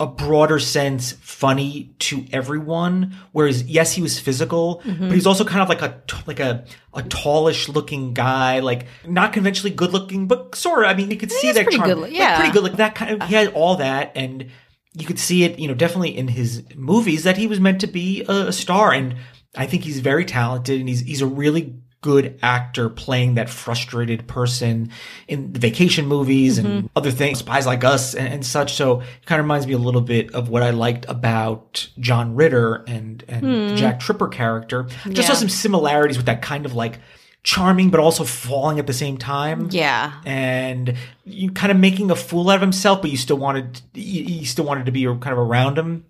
a 0.00 0.06
broader 0.06 0.58
sense 0.58 1.12
funny 1.12 1.94
to 2.00 2.24
everyone. 2.32 3.14
Whereas 3.32 3.62
yes, 3.62 3.92
he 3.92 4.02
was 4.02 4.18
physical, 4.18 4.82
Mm-hmm. 4.84 5.06
but 5.08 5.14
he's 5.14 5.26
also 5.26 5.44
kind 5.44 5.62
of 5.62 5.68
like 5.68 5.82
a 5.82 6.02
like 6.26 6.40
a 6.40 6.64
a 6.92 7.02
tallish 7.02 7.68
looking 7.72 8.12
guy, 8.12 8.58
like 8.60 8.86
not 9.06 9.32
conventionally 9.32 9.74
good 9.74 9.92
looking, 9.92 10.26
but 10.26 10.54
sort 10.56 10.84
of. 10.84 10.90
I 10.90 10.94
mean, 10.94 11.10
you 11.10 11.16
could 11.16 11.30
see 11.32 11.52
that 11.52 11.62
pretty 11.62 11.76
charm, 11.78 11.88
good 11.88 11.96
look- 11.98 12.10
like, 12.10 12.18
yeah. 12.18 12.36
pretty 12.36 12.52
good. 12.52 12.64
Like 12.64 12.76
that 12.76 12.94
kind 12.96 13.22
of 13.22 13.28
he 13.28 13.34
had 13.34 13.48
all 13.54 13.76
that, 13.76 14.12
and 14.16 14.50
you 14.94 15.06
could 15.06 15.18
see 15.20 15.44
it. 15.44 15.58
You 15.60 15.68
know, 15.68 15.74
definitely 15.74 16.16
in 16.16 16.26
his 16.28 16.64
movies 16.74 17.22
that 17.24 17.36
he 17.36 17.46
was 17.46 17.60
meant 17.60 17.80
to 17.82 17.86
be 17.86 18.24
a, 18.28 18.48
a 18.48 18.52
star, 18.52 18.92
and 18.92 19.14
I 19.56 19.66
think 19.66 19.84
he's 19.84 20.00
very 20.00 20.24
talented, 20.24 20.80
and 20.80 20.88
he's 20.88 21.00
he's 21.00 21.22
a 21.22 21.26
really 21.26 21.76
good 22.04 22.38
actor 22.42 22.90
playing 22.90 23.36
that 23.36 23.48
frustrated 23.48 24.26
person 24.26 24.90
in 25.26 25.54
the 25.54 25.58
vacation 25.58 26.04
movies 26.06 26.58
Mm-hmm. 26.58 26.66
and 26.66 26.90
other 26.94 27.10
things, 27.10 27.38
spies 27.38 27.64
like 27.64 27.82
us 27.82 28.14
and, 28.14 28.28
and 28.28 28.44
such. 28.44 28.74
So 28.74 29.00
it 29.00 29.06
kind 29.24 29.40
of 29.40 29.46
reminds 29.46 29.66
me 29.66 29.72
a 29.72 29.78
little 29.78 30.02
bit 30.02 30.34
of 30.34 30.50
what 30.50 30.62
I 30.62 30.68
liked 30.68 31.06
about 31.08 31.88
John 31.98 32.34
Ritter 32.34 32.84
and, 32.86 33.24
and 33.26 33.70
the 33.70 33.74
Jack 33.74 34.00
Tripper 34.00 34.28
character. 34.28 34.86
Just 35.08 35.28
saw 35.28 35.34
Hmm. 35.34 35.38
Some 35.40 35.48
similarities 35.48 36.18
with 36.18 36.26
that 36.26 36.42
kind 36.42 36.66
of 36.66 36.74
like 36.74 36.98
charming, 37.42 37.88
but 37.88 38.00
also 38.00 38.24
falling 38.24 38.78
at 38.78 38.86
the 38.86 38.92
same 38.92 39.16
time. 39.16 39.68
Yeah. 39.70 40.12
And 40.26 40.94
you 41.24 41.50
kind 41.52 41.72
of 41.72 41.78
making 41.78 42.10
a 42.10 42.16
fool 42.16 42.50
out 42.50 42.56
of 42.56 42.60
himself, 42.60 43.00
but 43.00 43.10
you 43.10 43.16
still 43.16 43.38
wanted, 43.38 43.80
you 43.94 44.44
still 44.44 44.66
wanted 44.66 44.84
to 44.86 44.92
be 44.92 45.04
kind 45.04 45.32
of 45.32 45.38
around 45.38 45.78
him. 45.78 46.04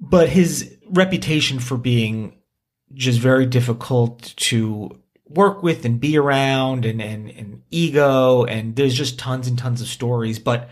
But 0.00 0.30
his 0.30 0.74
reputation 0.88 1.58
for 1.58 1.76
being 1.76 2.36
just 2.94 3.18
very 3.20 3.44
difficult 3.46 4.34
to 4.36 4.98
work 5.28 5.62
with 5.62 5.84
and 5.84 6.00
be 6.00 6.18
around 6.18 6.84
and, 6.84 7.00
and, 7.00 7.30
and 7.30 7.62
ego. 7.70 8.44
And 8.44 8.76
there's 8.76 8.94
just 8.94 9.18
tons 9.18 9.48
and 9.48 9.58
tons 9.58 9.80
of 9.80 9.88
stories. 9.88 10.38
But 10.38 10.68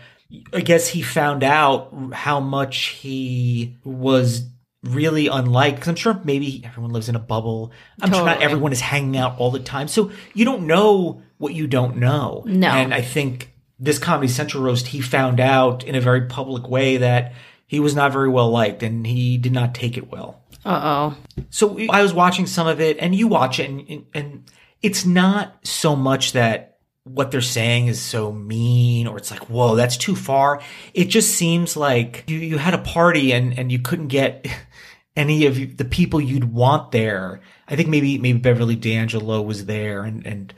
I 0.53 0.61
guess 0.61 0.87
he 0.87 1.01
found 1.01 1.43
out 1.43 1.93
how 2.13 2.39
much 2.39 2.85
he 2.85 3.77
was 3.83 4.47
really 4.83 5.27
unlike, 5.27 5.75
because 5.75 5.87
I'm 5.87 5.95
sure 5.95 6.19
maybe 6.23 6.61
everyone 6.65 6.91
lives 6.91 7.09
in 7.09 7.15
a 7.15 7.19
bubble. 7.19 7.71
I'm 8.01 8.11
sure 8.11 8.25
not 8.25 8.41
everyone 8.41 8.73
is 8.73 8.81
hanging 8.81 9.17
out 9.17 9.37
all 9.39 9.51
the 9.51 9.59
time. 9.59 9.87
So 9.87 10.11
you 10.33 10.45
don't 10.45 10.67
know 10.67 11.21
what 11.37 11.53
you 11.53 11.67
don't 11.67 11.97
know. 11.97 12.43
No. 12.45 12.67
And 12.67 12.93
I 12.93 13.01
think 13.01 13.53
this 13.79 13.97
Comedy 13.97 14.27
Central 14.27 14.63
roast, 14.63 14.87
he 14.87 15.01
found 15.01 15.39
out 15.39 15.83
in 15.83 15.95
a 15.95 16.01
very 16.01 16.27
public 16.27 16.69
way 16.69 16.97
that 16.97 17.33
he 17.65 17.79
was 17.79 17.95
not 17.95 18.11
very 18.11 18.29
well 18.29 18.49
liked 18.51 18.83
and 18.83 19.07
he 19.07 19.37
did 19.37 19.51
not 19.51 19.73
take 19.73 19.97
it 19.97 20.11
well. 20.11 20.42
Uh 20.65 20.81
oh. 20.83 21.43
So 21.49 21.77
I 21.89 22.01
was 22.01 22.13
watching 22.13 22.45
some 22.47 22.67
of 22.67 22.79
it, 22.79 22.97
and 22.99 23.13
you 23.13 23.27
watch 23.27 23.59
it, 23.59 23.69
and, 23.69 24.05
and 24.13 24.43
it's 24.81 25.05
not 25.05 25.57
so 25.63 25.95
much 25.95 26.33
that 26.33 26.77
what 27.05 27.31
they're 27.31 27.41
saying 27.41 27.87
is 27.87 28.01
so 28.01 28.31
mean, 28.31 29.07
or 29.07 29.17
it's 29.17 29.29
like, 29.29 29.49
whoa, 29.49 29.75
that's 29.75 29.97
too 29.97 30.15
far. 30.15 30.61
It 30.93 31.05
just 31.05 31.35
seems 31.35 31.75
like 31.75 32.23
you, 32.27 32.37
you 32.37 32.57
had 32.57 32.73
a 32.73 32.77
party 32.77 33.33
and, 33.33 33.59
and 33.59 33.71
you 33.71 33.79
couldn't 33.79 34.07
get 34.07 34.47
any 35.17 35.45
of 35.45 35.77
the 35.77 35.85
people 35.85 36.21
you'd 36.21 36.53
want 36.53 36.91
there. 36.91 37.41
I 37.67 37.75
think 37.75 37.89
maybe 37.89 38.17
maybe 38.17 38.39
Beverly 38.39 38.75
D'Angelo 38.75 39.41
was 39.41 39.65
there, 39.65 40.03
and 40.03 40.25
and 40.25 40.53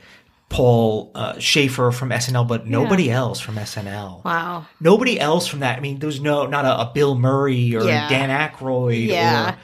Paul 0.48 1.10
uh, 1.16 1.38
Shaffer 1.40 1.90
from 1.90 2.10
SNL, 2.10 2.46
but 2.46 2.66
nobody 2.66 3.10
else 3.10 3.40
from 3.40 3.56
SNL. 3.56 4.24
Wow. 4.24 4.66
Nobody 4.80 5.18
else 5.18 5.48
from 5.48 5.60
that. 5.60 5.76
I 5.76 5.80
mean, 5.80 5.98
there's 5.98 6.20
no 6.20 6.46
not 6.46 6.64
a, 6.64 6.82
a 6.82 6.92
Bill 6.94 7.16
Murray 7.16 7.74
or 7.74 7.82
Yeah. 7.82 8.08
Dan 8.08 8.30
Aykroyd 8.30 9.08
Yeah. 9.08 9.54
or 9.54 9.58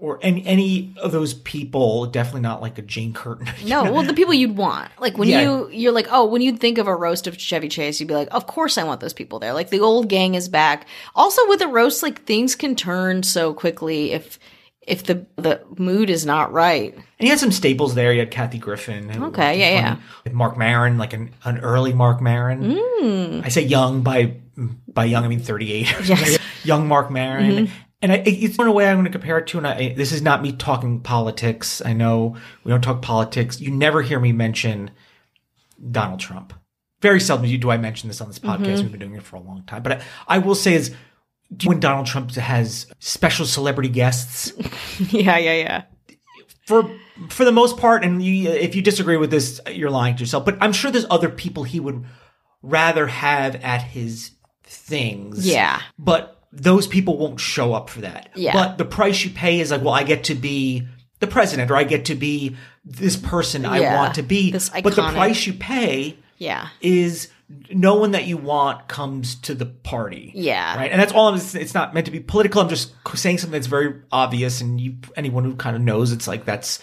or 0.00 0.18
any 0.22 0.44
any 0.46 0.94
of 1.00 1.12
those 1.12 1.34
people. 1.34 2.06
Definitely 2.06 2.40
not 2.40 2.60
like 2.60 2.78
a 2.78 2.82
Jane 2.82 3.12
Curtin. 3.12 3.48
No, 3.64 3.84
well, 3.92 4.02
the 4.02 4.14
people 4.14 4.34
you'd 4.34 4.56
want, 4.56 4.90
like 4.98 5.16
when 5.18 5.28
Yeah. 5.28 5.42
you 5.42 5.68
you're 5.70 5.92
like, 5.92 6.08
oh, 6.10 6.24
when 6.24 6.42
you'd 6.42 6.58
think 6.58 6.78
of 6.78 6.86
a 6.88 6.94
roast 6.96 7.26
of 7.26 7.38
Chevy 7.38 7.68
Chase, 7.68 8.00
you'd 8.00 8.08
be 8.08 8.14
like, 8.14 8.28
of 8.32 8.46
course 8.46 8.78
I 8.78 8.84
want 8.84 9.00
those 9.00 9.12
people 9.12 9.38
there. 9.38 9.52
Like 9.52 9.70
the 9.70 9.80
old 9.80 10.08
gang 10.08 10.34
is 10.34 10.48
back. 10.48 10.86
Also, 11.14 11.46
with 11.48 11.60
a 11.62 11.68
roast, 11.68 12.02
like 12.02 12.24
things 12.24 12.54
can 12.56 12.74
turn 12.74 13.22
so 13.22 13.52
quickly 13.54 14.12
if 14.12 14.38
if 14.80 15.04
the 15.04 15.26
the 15.36 15.60
mood 15.76 16.08
is 16.10 16.24
not 16.26 16.52
right. 16.52 16.94
And 16.94 17.04
he 17.18 17.28
had 17.28 17.38
some 17.38 17.52
staples 17.52 17.94
there. 17.94 18.12
He 18.12 18.18
had 18.18 18.30
Kathy 18.30 18.58
Griffin. 18.58 19.10
Okay, 19.24 19.50
was 19.50 19.58
yeah, 19.58 19.96
funny. 20.24 20.34
Mark 20.34 20.56
Maron, 20.56 20.96
like 20.98 21.12
an, 21.12 21.32
an 21.44 21.58
early 21.58 21.92
Mark 21.92 22.20
Maron. 22.20 22.62
Mm. 22.62 23.44
I 23.44 23.48
say 23.50 23.62
young 23.62 24.00
by 24.02 24.36
by 24.88 25.04
young 25.04 25.24
I 25.24 25.28
mean 25.28 25.40
thirty 25.40 25.72
eight. 25.72 25.94
Yes. 26.04 26.38
young 26.64 26.88
Mark 26.88 27.10
Maron. 27.10 27.50
Mm-hmm. 27.66 27.72
And 28.02 28.12
I, 28.12 28.22
it's 28.24 28.56
one 28.56 28.72
way 28.72 28.88
I'm 28.88 28.96
going 28.96 29.04
to 29.04 29.10
compare 29.10 29.38
it 29.38 29.46
to. 29.48 29.58
And 29.58 29.66
I, 29.66 29.92
this 29.94 30.12
is 30.12 30.22
not 30.22 30.42
me 30.42 30.52
talking 30.52 31.00
politics. 31.00 31.82
I 31.84 31.92
know 31.92 32.36
we 32.64 32.70
don't 32.70 32.80
talk 32.80 33.02
politics. 33.02 33.60
You 33.60 33.70
never 33.70 34.02
hear 34.02 34.18
me 34.18 34.32
mention 34.32 34.90
Donald 35.90 36.20
Trump. 36.20 36.54
Very 37.02 37.20
seldom 37.20 37.50
do 37.58 37.70
I 37.70 37.76
mention 37.78 38.08
this 38.08 38.20
on 38.20 38.28
this 38.28 38.38
podcast. 38.38 38.58
Mm-hmm. 38.58 38.82
We've 38.82 38.90
been 38.92 39.00
doing 39.00 39.14
it 39.14 39.22
for 39.22 39.36
a 39.36 39.40
long 39.40 39.64
time. 39.66 39.82
But 39.82 39.92
I, 39.92 40.02
I 40.28 40.38
will 40.38 40.54
say 40.54 40.74
is 40.74 40.94
when 41.64 41.80
Donald 41.80 42.06
Trump 42.06 42.32
has 42.32 42.86
special 42.98 43.46
celebrity 43.46 43.88
guests, 43.88 44.52
yeah, 45.08 45.38
yeah, 45.38 45.54
yeah. 45.54 45.82
for 46.66 46.90
for 47.28 47.44
the 47.44 47.52
most 47.52 47.76
part, 47.76 48.04
and 48.04 48.22
you, 48.22 48.50
if 48.50 48.74
you 48.74 48.82
disagree 48.82 49.16
with 49.16 49.30
this, 49.30 49.60
you're 49.70 49.90
lying 49.90 50.16
to 50.16 50.20
yourself. 50.20 50.44
But 50.44 50.58
I'm 50.60 50.72
sure 50.72 50.90
there's 50.90 51.06
other 51.10 51.28
people 51.28 51.64
he 51.64 51.80
would 51.80 52.04
rather 52.62 53.06
have 53.06 53.56
at 53.56 53.82
his 53.82 54.32
things. 54.62 55.46
Yeah. 55.46 55.80
But 55.98 56.39
those 56.52 56.86
people 56.86 57.16
won't 57.16 57.40
show 57.40 57.72
up 57.72 57.88
for 57.88 58.00
that. 58.00 58.30
Yeah. 58.34 58.52
But 58.52 58.78
the 58.78 58.84
price 58.84 59.24
you 59.24 59.30
pay 59.30 59.60
is 59.60 59.70
like, 59.70 59.82
well, 59.82 59.94
I 59.94 60.02
get 60.02 60.24
to 60.24 60.34
be 60.34 60.86
the 61.20 61.26
president, 61.26 61.70
or 61.70 61.76
I 61.76 61.84
get 61.84 62.06
to 62.06 62.14
be 62.14 62.56
this 62.84 63.16
person 63.16 63.64
I 63.66 63.78
Yeah. 63.80 63.96
want 63.96 64.14
to 64.14 64.22
be. 64.22 64.50
But 64.52 64.96
the 64.96 65.10
price 65.12 65.46
you 65.46 65.52
pay 65.52 66.16
Yeah. 66.38 66.68
is 66.80 67.28
no 67.72 67.96
one 67.96 68.12
that 68.12 68.26
you 68.26 68.36
want 68.36 68.88
comes 68.88 69.34
to 69.34 69.54
the 69.54 69.66
party. 69.66 70.32
Yeah. 70.34 70.76
Right. 70.76 70.90
And 70.90 71.00
that's 71.00 71.12
all 71.12 71.28
I'm, 71.28 71.34
it's, 71.36 71.54
it's 71.54 71.74
not 71.74 71.94
meant 71.94 72.06
to 72.06 72.12
be 72.12 72.20
political. 72.20 72.62
I'm 72.62 72.68
just 72.68 72.92
saying 73.14 73.38
something 73.38 73.52
that's 73.58 73.66
very 73.66 73.94
obvious. 74.12 74.60
And 74.60 74.80
you, 74.80 74.94
anyone 75.16 75.44
who 75.44 75.54
kind 75.56 75.76
of 75.76 75.82
knows, 75.82 76.12
it's 76.12 76.26
like 76.28 76.44
that's 76.44 76.80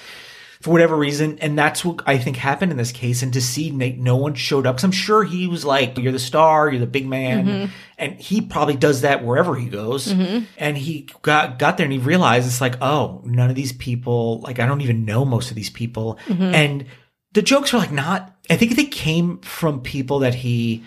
for 0.61 0.71
whatever 0.71 0.95
reason. 0.95 1.37
And 1.39 1.57
that's 1.57 1.85
what 1.85 2.01
I 2.07 2.17
think 2.17 2.37
happened 2.37 2.71
in 2.71 2.77
this 2.77 2.91
case. 2.91 3.21
And 3.21 3.31
to 3.33 3.41
see 3.41 3.69
Nate, 3.71 3.97
no 3.99 4.15
one 4.15 4.33
showed 4.33 4.65
up. 4.65 4.77
Cause 4.77 4.83
I'm 4.83 4.91
sure 4.91 5.23
he 5.23 5.47
was 5.47 5.63
like, 5.65 5.97
you're 5.97 6.11
the 6.11 6.19
star, 6.19 6.69
you're 6.69 6.79
the 6.79 6.87
big 6.87 7.05
man. 7.07 7.45
Mm-hmm. 7.45 7.71
And 7.97 8.13
he 8.19 8.41
probably 8.41 8.75
does 8.75 9.01
that 9.01 9.23
wherever 9.23 9.55
he 9.55 9.67
goes. 9.69 10.07
And 10.57 10.77
he 10.77 11.07
got, 11.21 11.59
got 11.59 11.77
there 11.77 11.85
and 11.85 11.93
he 11.93 11.99
realized 11.99 12.47
it's 12.47 12.61
like, 12.61 12.81
oh, 12.81 13.21
none 13.25 13.49
of 13.49 13.55
these 13.55 13.73
people, 13.73 14.39
like, 14.41 14.59
I 14.59 14.65
don't 14.65 14.81
even 14.81 15.05
know 15.05 15.25
most 15.25 15.49
of 15.49 15.55
these 15.55 15.69
people. 15.69 16.17
Mm-hmm. 16.27 16.43
And 16.43 16.85
the 17.33 17.41
jokes 17.41 17.73
were 17.73 17.79
like 17.79 17.91
not, 17.91 18.35
I 18.49 18.55
think 18.57 18.75
they 18.75 18.85
came 18.85 19.39
from 19.39 19.81
people 19.81 20.19
that 20.19 20.33
he 20.35 20.83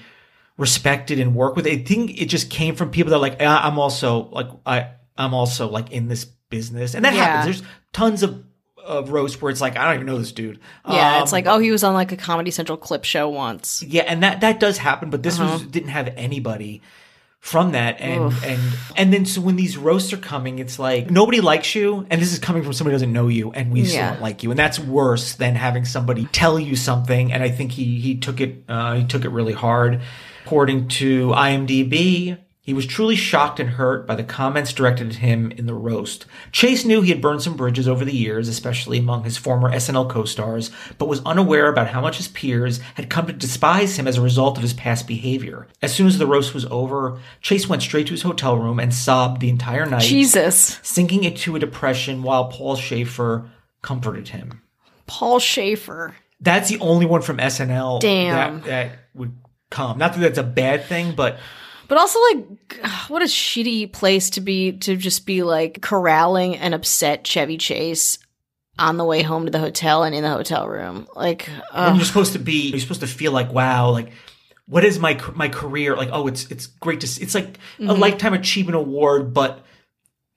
respected 0.56 1.18
and 1.20 1.34
worked 1.34 1.56
with. 1.56 1.66
I 1.66 1.78
think 1.78 2.20
it 2.20 2.26
just 2.26 2.50
came 2.50 2.76
from 2.76 2.90
people 2.90 3.10
that 3.10 3.16
are 3.16 3.20
like, 3.20 3.38
"Ah, 3.40 3.66
I'm 3.66 3.78
also 3.78 4.28
like, 4.30 4.48
I, 4.66 4.90
I'm 5.16 5.32
also 5.34 5.68
like 5.68 5.90
in 5.90 6.08
this 6.08 6.24
business. 6.24 6.94
And 6.94 7.04
that 7.04 7.14
Yeah. 7.14 7.24
happens. 7.24 7.58
There's 7.60 7.70
tons 7.92 8.22
of, 8.22 8.44
of 8.90 9.10
roast 9.10 9.40
where 9.40 9.50
it's 9.50 9.60
like, 9.60 9.76
I 9.76 9.84
don't 9.86 9.94
even 9.94 10.06
know 10.06 10.18
this 10.18 10.32
dude. 10.32 10.58
Yeah, 10.88 11.16
Um, 11.16 11.22
it's 11.22 11.32
like, 11.32 11.46
oh, 11.46 11.58
he 11.58 11.70
was 11.70 11.82
on 11.84 11.94
like 11.94 12.12
a 12.12 12.16
Comedy 12.16 12.50
Central 12.50 12.76
clip 12.76 13.04
show 13.04 13.28
once. 13.28 13.82
yeah, 13.82 14.02
and 14.02 14.22
that 14.22 14.40
that 14.42 14.60
does 14.60 14.78
happen, 14.78 15.10
but 15.10 15.22
this 15.22 15.38
Uh-huh. 15.38 15.52
was 15.54 15.62
didn't 15.62 15.90
have 15.90 16.12
anybody 16.16 16.82
from 17.42 17.72
that 17.72 17.98
and 18.02 18.34
and 18.44 18.60
and 18.98 19.12
then 19.14 19.24
so 19.24 19.40
when 19.40 19.56
these 19.56 19.78
roasts 19.78 20.12
are 20.12 20.18
coming 20.18 20.58
it's 20.58 20.78
like 20.78 21.10
nobody 21.10 21.40
likes 21.40 21.74
you 21.74 22.06
and 22.10 22.20
this 22.20 22.34
is 22.34 22.38
coming 22.38 22.62
from 22.62 22.74
somebody 22.74 22.92
who 22.92 22.96
doesn't 22.96 23.14
know 23.14 23.28
you 23.28 23.50
and 23.52 23.72
we 23.72 23.82
still 23.82 23.96
Yeah. 23.96 24.10
don't 24.12 24.20
like 24.20 24.42
you 24.42 24.50
and 24.50 24.58
that's 24.58 24.78
worse 24.78 25.36
than 25.36 25.54
having 25.54 25.86
somebody 25.86 26.26
tell 26.32 26.58
you 26.60 26.76
something 26.76 27.32
and 27.32 27.42
i 27.42 27.48
think 27.48 27.72
he 27.72 27.98
he 27.98 28.18
took 28.18 28.42
it 28.42 28.62
uh 28.68 28.92
he 28.96 29.04
took 29.04 29.24
it 29.24 29.30
really 29.30 29.54
hard 29.54 30.02
according 30.44 30.88
to 30.88 31.28
imdb 31.30 32.36
he 32.62 32.74
was 32.74 32.84
truly 32.84 33.16
shocked 33.16 33.58
and 33.58 33.70
hurt 33.70 34.06
by 34.06 34.14
the 34.14 34.22
comments 34.22 34.74
directed 34.74 35.08
at 35.08 35.14
him 35.16 35.50
in 35.52 35.64
the 35.64 35.74
roast. 35.74 36.26
Chase 36.52 36.84
knew 36.84 37.00
he 37.00 37.08
had 37.08 37.22
burned 37.22 37.40
some 37.40 37.56
bridges 37.56 37.88
over 37.88 38.04
the 38.04 38.14
years, 38.14 38.48
especially 38.48 38.98
among 38.98 39.24
his 39.24 39.38
former 39.38 39.70
SNL 39.72 40.10
co-stars, 40.10 40.70
but 40.98 41.08
was 41.08 41.22
unaware 41.24 41.68
about 41.68 41.88
how 41.88 42.02
much 42.02 42.18
his 42.18 42.28
peers 42.28 42.78
had 42.96 43.08
come 43.08 43.26
to 43.26 43.32
despise 43.32 43.98
him 43.98 44.06
as 44.06 44.18
a 44.18 44.22
result 44.22 44.58
of 44.58 44.62
his 44.62 44.74
past 44.74 45.08
behavior. 45.08 45.68
As 45.80 45.94
soon 45.94 46.06
as 46.06 46.18
the 46.18 46.26
roast 46.26 46.52
was 46.52 46.66
over, 46.66 47.18
Chase 47.40 47.66
went 47.66 47.82
straight 47.82 48.06
to 48.08 48.12
his 48.12 48.22
hotel 48.22 48.58
room 48.58 48.78
and 48.78 48.92
sobbed 48.92 49.40
the 49.40 49.48
entire 49.48 49.86
night, 49.86 50.02
Jesus. 50.02 50.78
sinking 50.82 51.24
into 51.24 51.56
a 51.56 51.60
depression 51.60 52.22
while 52.22 52.48
Paul 52.48 52.76
Shaffer 52.76 53.50
comforted 53.80 54.28
him. 54.28 54.60
Paul 55.06 55.38
Shaffer. 55.38 56.14
That's 56.42 56.68
the 56.68 56.78
only 56.80 57.06
one 57.06 57.22
from 57.22 57.38
SNL 57.38 58.00
Damn. 58.00 58.60
that, 58.60 58.64
that 58.66 58.98
would 59.14 59.32
come. 59.70 59.96
Not 59.98 60.12
that 60.12 60.20
that's 60.20 60.38
a 60.38 60.42
bad 60.42 60.84
thing, 60.84 61.14
but 61.14 61.38
But 61.90 61.98
also, 61.98 62.18
like, 62.32 62.86
what 63.08 63.20
a 63.20 63.26
shitty 63.26 63.92
place 63.92 64.30
to 64.30 64.40
be 64.40 64.72
to 64.78 64.96
just 64.96 65.26
be 65.26 65.42
like 65.42 65.82
corralling 65.82 66.56
an 66.56 66.72
upset 66.72 67.26
Chevy 67.26 67.58
Chase 67.58 68.16
on 68.78 68.96
the 68.96 69.04
way 69.04 69.22
home 69.22 69.44
to 69.44 69.50
the 69.50 69.58
hotel 69.58 70.04
and 70.04 70.14
in 70.14 70.22
the 70.22 70.30
hotel 70.30 70.66
room. 70.68 71.06
Like, 71.14 71.50
uh, 71.72 71.92
you're 71.96 72.04
supposed 72.06 72.32
to 72.34 72.38
be 72.38 72.70
you're 72.70 72.78
supposed 72.80 73.00
to 73.02 73.06
feel 73.08 73.32
like 73.32 73.52
wow 73.52 73.90
like 73.90 74.12
what 74.66 74.84
is 74.84 74.98
my 75.00 75.20
my 75.34 75.48
career 75.48 75.96
like 75.96 76.08
oh 76.12 76.28
it's 76.28 76.50
it's 76.50 76.66
great 76.66 77.00
to 77.00 77.06
see 77.08 77.22
it's 77.24 77.34
like 77.34 77.58
a 77.78 77.82
Mm-hmm. 77.82 78.00
lifetime 78.00 78.34
achievement 78.34 78.76
award 78.76 79.34
but 79.34 79.64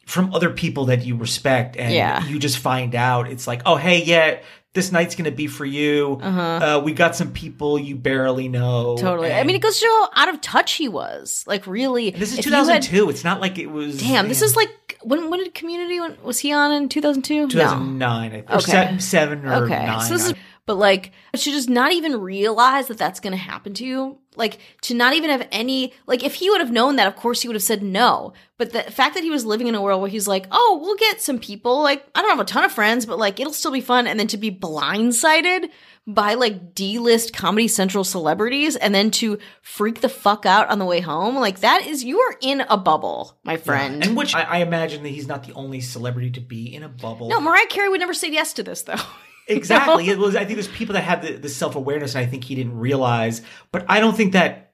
from 0.08 0.34
other 0.34 0.50
people 0.50 0.86
that 0.86 1.06
you 1.06 1.16
respect 1.16 1.78
and 1.78 1.94
Yeah. 1.94 2.26
you 2.26 2.40
just 2.40 2.58
find 2.58 2.96
out 2.96 3.28
it's 3.30 3.46
like 3.48 3.62
oh 3.68 3.76
hey 3.76 4.04
yeah 4.04 4.40
this 4.74 4.92
night's 4.92 5.16
going 5.16 5.26
to 5.26 5.32
be 5.36 5.48
for 5.48 5.66
you. 5.66 6.20
Uh, 6.22 6.82
we 6.84 6.94
got 6.94 7.16
some 7.16 7.32
people 7.32 7.78
you 7.78 7.96
barely 7.96 8.48
know. 8.48 8.94
Uh-huh. 8.96 9.02
Totally. 9.10 9.32
I 9.32 9.44
mean, 9.44 9.56
it 9.56 9.62
goes 9.62 9.76
to 9.80 9.86
show 9.86 10.08
how 10.14 10.24
out 10.24 10.30
of 10.34 10.42
touch 10.42 10.74
he 10.74 10.88
was. 10.88 11.44
Like, 11.48 11.68
really. 11.68 12.10
This 12.12 12.34
is 12.34 12.40
if 12.40 12.46
you 12.48 12.52
had- 12.52 12.82
2002. 12.82 13.10
it's 13.10 13.24
not 13.24 13.40
like 13.40 13.58
it 13.60 13.68
was. 13.68 14.00
Damn, 14.00 14.28
this 14.28 14.42
is 14.42 14.56
like 14.56 14.98
when 15.04 15.30
when 15.30 15.40
did 15.44 15.54
Community? 15.54 16.00
When, 16.00 16.18
was 16.24 16.40
he 16.40 16.52
on 16.54 16.72
in 16.72 16.90
two 16.90 17.02
thousand 17.02 17.22
two? 17.24 17.48
2009. 17.50 18.26
I 18.26 18.30
think, 18.30 18.50
or 18.50 18.56
Okay. 18.56 18.72
se- 18.72 18.98
seven 19.00 19.46
or 19.46 19.66
Okay, 19.66 19.86
nine. 19.86 20.02
so 20.02 20.14
this 20.14 20.28
is, 20.28 20.34
but 20.66 20.76
like, 20.76 21.12
to 21.34 21.40
just 21.40 21.70
not 21.70 21.92
even 21.92 22.22
realize 22.22 22.88
that 22.88 22.98
that's 22.98 23.20
going 23.20 23.32
to 23.32 23.38
happen 23.38 23.74
to 23.76 23.86
you, 23.86 24.20
like 24.36 24.60
to 24.82 24.94
not 24.94 25.14
even 25.14 25.30
have 25.30 25.48
any, 25.52 25.94
like, 26.08 26.24
if 26.24 26.36
he 26.36 26.50
would 26.50 26.62
have 26.62 26.72
known 26.72 26.96
that, 26.96 27.08
of 27.08 27.16
course 27.16 27.42
he 27.42 27.48
would 27.48 27.56
have 27.56 27.64
said 27.64 27.84
no. 27.84 28.34
But 28.58 28.72
the 28.72 28.84
fact 28.84 29.16
that 29.16 29.24
he 29.24 29.30
was 29.30 29.46
living 29.46 29.68
in 29.68 29.76
a 29.76 29.82
world 29.82 30.02
where 30.02 30.10
he's 30.10 30.28
like, 30.28 30.48
oh, 30.52 30.80
we'll 30.82 30.96
get 30.96 31.22
some 31.22 31.38
people, 31.38 31.82
like, 31.82 32.06
I 32.16 32.22
don't 32.22 32.32
have 32.32 32.40
a 32.40 32.46
ton 32.46 32.64
of 32.64 32.72
friends, 32.72 33.06
but 33.06 33.20
like, 33.20 33.40
it'll 33.40 33.52
still 33.54 33.72
be 33.72 33.82
fun, 33.82 34.08
and 34.08 34.20
then 34.20 34.28
to 34.28 34.38
be 34.38 34.52
blindsided 34.52 35.70
by 36.06 36.34
like 36.34 36.76
D-list 36.76 37.34
Comedy 37.34 37.68
Central 37.68 38.04
celebrities, 38.04 38.76
and 38.76 38.94
then 38.96 39.12
to 39.12 39.40
freak 39.62 40.02
the 40.02 40.10
fuck 40.10 40.46
out 40.46 40.70
on 40.70 40.80
the 40.80 40.86
way 40.86 41.00
home, 41.02 41.36
like 41.36 41.60
that 41.60 41.86
is 41.86 42.04
you 42.04 42.20
are 42.20 42.36
in 42.42 42.62
a 42.70 42.78
bubble, 42.78 43.38
my 43.44 43.58
friend. 43.58 44.04
and 44.04 44.16
which 44.18 44.34
I, 44.36 44.42
I 44.44 44.58
imagine 44.60 45.04
that 45.04 45.10
he's 45.10 45.28
not 45.28 45.44
the 45.46 45.54
only 45.54 45.82
celebrity 45.82 46.32
to 46.32 46.42
be 46.42 46.74
in 46.74 46.84
a 46.84 46.90
bubble. 46.90 47.30
no, 47.30 47.40
Mariah 47.40 47.68
Carey 47.68 47.90
would 47.90 48.00
never 48.00 48.14
say 48.14 48.32
yes 48.32 48.54
to 48.54 48.64
this 48.64 48.84
though. 48.84 48.96
Exactly. 49.48 50.10
It 50.10 50.18
was. 50.18 50.36
I 50.36 50.46
think 50.46 50.56
there's 50.56 50.70
people 50.70 50.94
that 50.94 51.04
have 51.04 51.22
the, 51.22 51.34
the 51.34 51.50
self 51.50 51.76
awareness, 51.76 52.16
and 52.16 52.26
I 52.26 52.30
think 52.30 52.46
he 52.46 52.56
didn't 52.56 52.78
realize. 52.78 53.42
But 53.72 53.86
I 53.90 54.00
don't 54.00 54.16
think 54.16 54.34
that, 54.34 54.74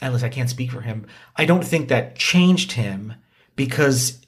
unless 0.00 0.22
I 0.22 0.30
can't 0.30 0.48
speak 0.48 0.70
for 0.70 0.80
him, 0.80 1.06
I 1.36 1.44
don't 1.44 1.64
think 1.64 1.88
that 1.88 2.16
changed 2.16 2.72
him 2.72 3.12
because 3.56 4.18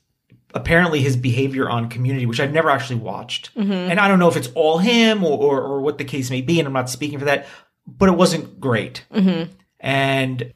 apparently 0.54 1.00
his 1.00 1.16
behavior 1.16 1.70
on 1.70 1.88
Community, 1.88 2.26
which 2.26 2.40
I've 2.40 2.52
never 2.52 2.68
actually 2.68 3.00
watched, 3.00 3.54
mm-hmm. 3.54 3.72
and 3.72 3.98
I 3.98 4.08
don't 4.08 4.18
know 4.18 4.28
if 4.28 4.36
it's 4.36 4.50
all 4.54 4.76
him 4.78 5.24
or, 5.24 5.38
or 5.38 5.62
or 5.62 5.80
what 5.80 5.96
the 5.96 6.04
case 6.04 6.30
may 6.30 6.42
be, 6.42 6.58
and 6.58 6.66
I'm 6.66 6.74
not 6.74 6.90
speaking 6.90 7.18
for 7.18 7.24
that, 7.24 7.46
but 7.86 8.10
it 8.10 8.16
wasn't 8.16 8.60
great. 8.60 9.06
Mm-hmm. 9.12 9.52
And 9.80 10.52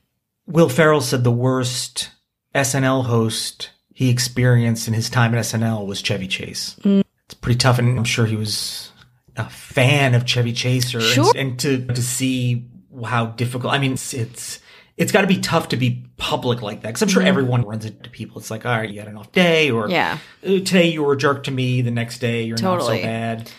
Will 0.47 0.69
Ferrell 0.69 1.01
said 1.01 1.25
the 1.25 1.31
worst 1.31 2.11
SNL 2.55 3.05
host 3.07 3.71
he 3.95 4.11
experienced 4.11 4.89
in 4.89 4.95
his 4.95 5.09
time 5.09 5.35
at 5.35 5.45
SNL 5.45 5.87
was 5.87 6.03
Chevy 6.03 6.27
Chase. 6.27 6.77
Mm. 6.83 7.05
It's 7.25 7.35
pretty 7.35 7.59
tough, 7.59 7.79
and 7.79 7.99
I'm 7.99 8.05
sure 8.05 8.27
he 8.27 8.37
was 8.37 8.92
a 9.37 9.49
fan 9.49 10.15
of 10.15 10.27
Chevy 10.27 10.53
Chaser, 10.53 10.99
and- 10.99 11.07
Sure. 11.07 11.33
and, 11.37 11.59
to 11.61 11.87
to 11.87 12.03
see 12.03 12.67
how 13.05 13.27
difficult. 13.27 13.73
I 13.73 13.79
mean, 13.79 13.93
it's 13.95 14.13
it's, 14.15 14.61
it's 14.97 15.13
got 15.13 15.23
to 15.23 15.27
be 15.27 15.39
tough 15.39 15.69
to 15.71 15.77
be 15.77 16.05
public 16.19 16.61
like 16.63 16.83
that 16.83 16.89
because 16.89 17.03
I'm 17.03 17.09
sure 17.09 17.23
everyone 17.23 17.63
runs 17.63 17.85
into 17.87 18.11
people. 18.11 18.39
It's 18.39 18.51
like, 18.51 18.67
all 18.67 18.77
right, 18.77 18.89
you 18.91 18.99
had 19.01 19.09
an 19.09 19.17
off 19.17 19.33
day, 19.33 19.71
or 19.71 19.89
Yeah. 19.89 20.19
"Uh, 20.45 20.49
today 20.61 20.89
you 20.91 21.03
were 21.03 21.15
a 21.15 21.17
jerk 21.17 21.45
to 21.45 21.51
me, 21.51 21.81
the 21.83 21.91
next 21.91 22.19
day 22.19 22.43
you're 22.43 22.59
not 22.61 22.83
so 22.83 22.89
bad. 23.01 23.51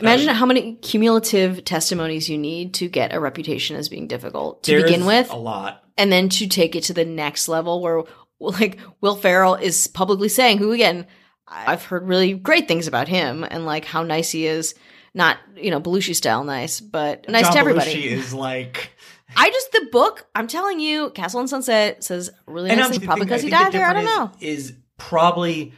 Imagine 0.00 0.28
how 0.28 0.46
many 0.46 0.74
cumulative 0.76 1.64
testimonies 1.64 2.28
you 2.28 2.38
need 2.38 2.74
to 2.74 2.88
get 2.88 3.12
a 3.12 3.18
reputation 3.18 3.74
as 3.76 3.88
being 3.88 4.06
difficult 4.06 4.62
to 4.64 4.80
begin 4.82 5.06
with, 5.06 5.28
a 5.32 5.36
lot. 5.36 5.82
and 5.96 6.12
then 6.12 6.28
to 6.28 6.46
take 6.46 6.76
it 6.76 6.84
to 6.84 6.92
the 6.92 7.04
next 7.04 7.48
level 7.48 7.80
where, 7.82 8.04
like, 8.38 8.78
Will 9.00 9.16
Ferrell 9.16 9.56
is 9.56 9.88
publicly 9.88 10.28
saying, 10.28 10.58
who 10.58 10.70
again, 10.70 11.04
I've 11.48 11.82
heard 11.82 12.06
really 12.06 12.34
great 12.34 12.68
things 12.68 12.86
about 12.86 13.08
him 13.08 13.42
and 13.50 13.64
like 13.66 13.86
how 13.86 14.02
nice 14.04 14.30
he 14.30 14.46
is. 14.46 14.74
Not, 15.18 15.38
you 15.56 15.72
know, 15.72 15.80
Belushi 15.80 16.14
style 16.14 16.44
nice, 16.44 16.80
but 16.80 17.28
nice 17.28 17.42
John 17.42 17.54
to 17.54 17.58
everybody. 17.58 17.92
Belushi 17.92 18.04
is 18.04 18.32
like. 18.32 18.92
I 19.36 19.50
just, 19.50 19.72
the 19.72 19.88
book, 19.90 20.28
I'm 20.32 20.46
telling 20.46 20.78
you, 20.78 21.10
Castle 21.10 21.40
on 21.40 21.48
Sunset 21.48 22.04
says 22.04 22.30
really 22.46 22.68
nice 22.68 22.90
things, 22.90 23.04
probably 23.04 23.24
because 23.24 23.42
he 23.42 23.50
think 23.50 23.58
the 23.58 23.64
died 23.64 23.72
there. 23.72 23.86
I 23.86 23.94
don't 23.94 24.04
know. 24.04 24.30
Is, 24.40 24.70
is 24.70 24.76
probably 24.96 25.72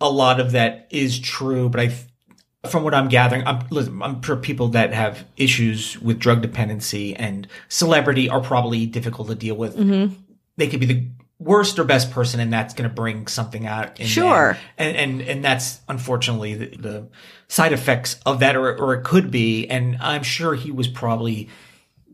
a 0.00 0.08
lot 0.08 0.38
of 0.38 0.52
that 0.52 0.86
is 0.90 1.18
true, 1.18 1.68
but 1.68 1.80
I, 1.80 2.68
from 2.68 2.84
what 2.84 2.94
I'm 2.94 3.08
gathering, 3.08 3.44
I'm, 3.48 3.66
listen, 3.70 4.00
I'm 4.00 4.22
sure 4.22 4.36
people 4.36 4.68
that 4.68 4.94
have 4.94 5.26
issues 5.36 6.00
with 6.00 6.20
drug 6.20 6.40
dependency 6.40 7.16
and 7.16 7.48
celebrity 7.68 8.28
are 8.28 8.40
probably 8.40 8.86
difficult 8.86 9.26
to 9.26 9.34
deal 9.34 9.56
with. 9.56 9.76
Mm-hmm. 9.76 10.14
They 10.56 10.68
could 10.68 10.78
be 10.78 10.86
the 10.86 11.06
worst 11.42 11.78
or 11.78 11.84
best 11.84 12.10
person, 12.10 12.40
and 12.40 12.52
that's 12.52 12.74
going 12.74 12.88
to 12.88 12.94
bring 12.94 13.26
something 13.26 13.66
out. 13.66 13.98
In 14.00 14.06
Sure. 14.06 14.56
and 14.78 14.96
and 14.96 15.20
and 15.22 15.44
that's 15.44 15.80
unfortunately 15.88 16.54
the, 16.54 16.66
the 16.76 17.08
side 17.48 17.72
effects 17.72 18.20
of 18.24 18.40
that, 18.40 18.56
or 18.56 18.76
or 18.78 18.94
it 18.94 19.04
could 19.04 19.30
be. 19.30 19.66
And 19.68 19.96
I'm 20.00 20.22
sure 20.22 20.54
he 20.54 20.70
was 20.70 20.88
probably 20.88 21.48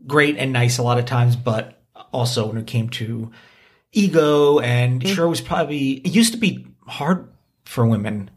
great 0.07 0.37
and 0.37 0.51
nice 0.53 0.77
a 0.77 0.83
lot 0.83 0.97
of 0.97 1.05
times, 1.05 1.35
but 1.35 1.81
also 2.11 2.47
when 2.47 2.57
it 2.57 2.67
came 2.67 2.89
to 2.89 3.31
ego 3.91 4.59
and 4.59 5.01
Mm-hmm. 5.01 5.13
sure 5.15 5.25
it 5.25 5.29
was 5.29 5.41
probably 5.41 5.93
it 5.93 6.11
used 6.13 6.33
to 6.33 6.39
be 6.39 6.65
hard 6.87 7.27
for 7.65 7.85
women 7.85 8.29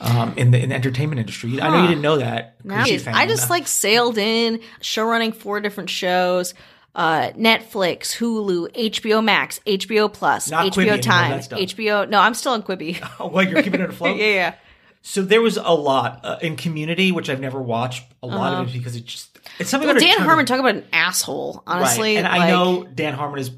um, 0.00 0.32
in 0.36 0.50
the 0.50 0.60
in 0.62 0.68
the 0.70 0.74
entertainment 0.74 1.20
industry. 1.20 1.60
I 1.60 1.68
know 1.70 1.82
you 1.82 1.88
didn't 1.88 2.02
know 2.02 2.18
that. 2.18 2.56
Now 2.64 2.82
Coochie 2.84 2.86
it's- 2.88 3.02
fan. 3.04 3.14
I 3.14 3.26
just 3.26 3.50
like 3.50 3.66
sailed 3.68 4.18
in, 4.18 4.60
show 4.80 5.04
running 5.04 5.32
four 5.32 5.60
different 5.60 5.90
shows. 5.90 6.54
Uh, 6.94 7.30
Netflix, 7.32 8.16
Hulu, 8.16 8.72
HBO 8.74 9.22
Max, 9.22 9.60
HBO 9.60 10.12
Plus, 10.12 10.50
Not 10.50 10.72
HBO 10.72 10.78
anymore, 10.78 10.98
Time. 10.98 11.38
HBO. 11.38 12.08
No, 12.08 12.18
I'm 12.20 12.34
still 12.34 12.52
on 12.52 12.62
Quibi. 12.62 13.00
oh, 13.20 13.28
well, 13.28 13.46
you're 13.46 13.62
keeping 13.62 13.80
it 13.80 13.90
afloat. 13.90 14.16
yeah, 14.18 14.26
yeah. 14.26 14.54
So 15.02 15.22
there 15.22 15.40
was 15.40 15.56
a 15.56 15.70
lot 15.70 16.20
uh, 16.24 16.38
in 16.42 16.56
Community, 16.56 17.12
which 17.12 17.30
I've 17.30 17.40
never 17.40 17.60
watched. 17.62 18.04
A 18.22 18.26
lot 18.26 18.60
of 18.60 18.68
it 18.68 18.72
because 18.72 18.96
it 18.96 19.06
just 19.06 19.38
it's 19.58 19.70
something. 19.70 19.88
Uh-huh. 19.88 19.98
Well, 20.00 20.16
Dan 20.16 20.26
Harmon, 20.26 20.46
talk 20.46 20.60
about 20.60 20.74
an 20.74 20.84
asshole. 20.92 21.62
Honestly, 21.66 22.16
right. 22.16 22.24
and 22.24 22.26
like, 22.26 22.40
I 22.42 22.50
know 22.50 22.84
Dan 22.84 23.14
Harmon 23.14 23.38
is. 23.38 23.50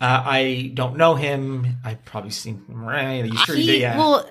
Uh, 0.00 0.22
I 0.24 0.70
don't 0.74 0.96
know 0.96 1.16
him. 1.16 1.66
I've 1.84 2.04
probably 2.04 2.30
seen 2.30 2.64
him. 2.68 2.84
Right? 2.84 3.24
You 3.24 3.36
sure 3.38 3.56
you 3.56 3.62
he, 3.62 3.66
did, 3.72 3.80
yeah. 3.80 3.98
well, 3.98 4.30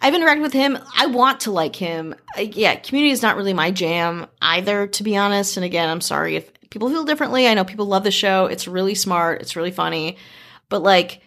I've 0.00 0.14
interacted 0.14 0.42
with 0.42 0.52
him. 0.52 0.78
I 0.96 1.06
want 1.06 1.40
to 1.40 1.52
like 1.52 1.76
him. 1.76 2.14
I, 2.34 2.42
yeah, 2.52 2.74
Community 2.74 3.12
is 3.12 3.22
not 3.22 3.36
really 3.36 3.52
my 3.52 3.70
jam 3.70 4.26
either, 4.42 4.88
to 4.88 5.02
be 5.04 5.16
honest. 5.16 5.56
And 5.56 5.64
again, 5.64 5.88
I'm 5.88 6.00
sorry 6.00 6.36
if 6.36 6.50
people 6.76 6.90
feel 6.90 7.04
differently. 7.04 7.48
I 7.48 7.54
know 7.54 7.64
people 7.64 7.86
love 7.86 8.04
the 8.04 8.10
show. 8.10 8.44
It's 8.44 8.68
really 8.68 8.94
smart. 8.94 9.40
It's 9.40 9.56
really 9.56 9.70
funny, 9.70 10.18
but 10.68 10.82
like, 10.82 11.22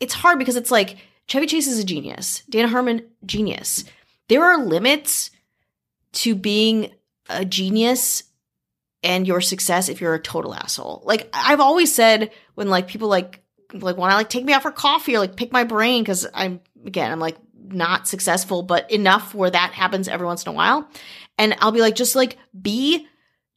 it's 0.00 0.12
hard 0.12 0.40
because 0.40 0.56
it's 0.56 0.72
like 0.72 0.96
Chevy 1.28 1.46
Chase 1.46 1.68
is 1.68 1.78
a 1.78 1.84
genius. 1.84 2.42
Dana 2.50 2.66
Harmon, 2.66 3.06
genius. 3.24 3.84
There 4.28 4.42
are 4.42 4.58
limits 4.58 5.30
to 6.14 6.34
being 6.34 6.90
a 7.30 7.44
genius 7.44 8.24
and 9.04 9.24
your 9.24 9.40
success 9.40 9.88
if 9.88 10.00
you're 10.00 10.14
a 10.14 10.20
total 10.20 10.52
asshole. 10.52 11.04
Like 11.04 11.30
I've 11.32 11.60
always 11.60 11.94
said 11.94 12.32
when 12.56 12.68
like 12.68 12.88
people 12.88 13.06
like 13.06 13.40
like 13.72 13.96
want 13.96 14.10
to 14.10 14.16
like 14.16 14.30
take 14.30 14.44
me 14.44 14.52
out 14.52 14.62
for 14.62 14.72
coffee 14.72 15.14
or 15.14 15.20
like 15.20 15.36
pick 15.36 15.52
my 15.52 15.62
brain 15.62 16.02
because 16.02 16.26
I'm 16.34 16.60
again 16.84 17.12
I'm 17.12 17.20
like 17.20 17.36
not 17.54 18.08
successful 18.08 18.64
but 18.64 18.90
enough 18.90 19.32
where 19.32 19.50
that 19.50 19.74
happens 19.74 20.08
every 20.08 20.26
once 20.26 20.44
in 20.44 20.50
a 20.50 20.52
while 20.52 20.88
and 21.38 21.54
I'll 21.60 21.70
be 21.70 21.80
like 21.80 21.94
just 21.94 22.16
like 22.16 22.36
be 22.60 23.06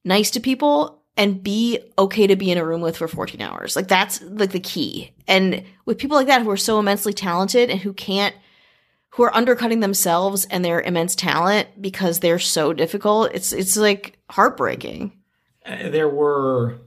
nice 0.04 0.30
to 0.32 0.40
people 0.40 1.02
and 1.18 1.42
be 1.42 1.80
okay 1.98 2.28
to 2.28 2.36
be 2.36 2.52
in 2.52 2.58
a 2.58 2.66
room 2.66 2.82
with 2.82 2.98
for 2.98 3.08
14 3.08 3.42
hours. 3.42 3.76
Like 3.76 3.88
that's 3.88 4.22
like 4.22 4.52
the 4.52 4.60
key. 4.60 5.14
And 5.28 5.64
with 5.86 5.98
people 5.98 6.18
like 6.18 6.28
that 6.28 6.42
who 6.42 6.50
are 6.50 6.58
so 6.58 6.80
immensely 6.80 7.14
talented 7.14 7.70
and 7.70 7.80
who 7.80 7.94
can't 7.94 8.36
who 9.10 9.24
are 9.24 9.36
undercutting 9.36 9.80
themselves 9.80 10.44
and 10.46 10.66
their 10.66 10.82
immense 10.82 11.16
talent 11.16 11.70
because 11.82 12.20
they're 12.20 12.38
so 12.38 12.74
difficult 12.74 13.32
it's 13.34 13.54
it's 13.54 13.78
like 13.78 14.20
heartbreaking. 14.30 15.14
Uh, 15.66 15.90
there 15.90 16.10
were 16.10 16.80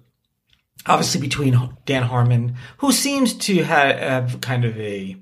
obviously 0.87 1.21
between 1.21 1.77
Dan 1.87 2.05
Harmon, 2.05 2.57
who 2.79 2.93
seems 2.93 3.35
to 3.35 3.65
ha- 3.65 3.97
have 3.97 4.41
kind 4.41 4.65
of 4.65 4.79
a 4.79 5.17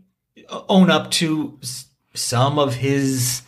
own 0.68 0.90
up 0.90 1.10
to 1.12 1.58
some 2.14 2.58
of 2.58 2.74
his 2.74 3.42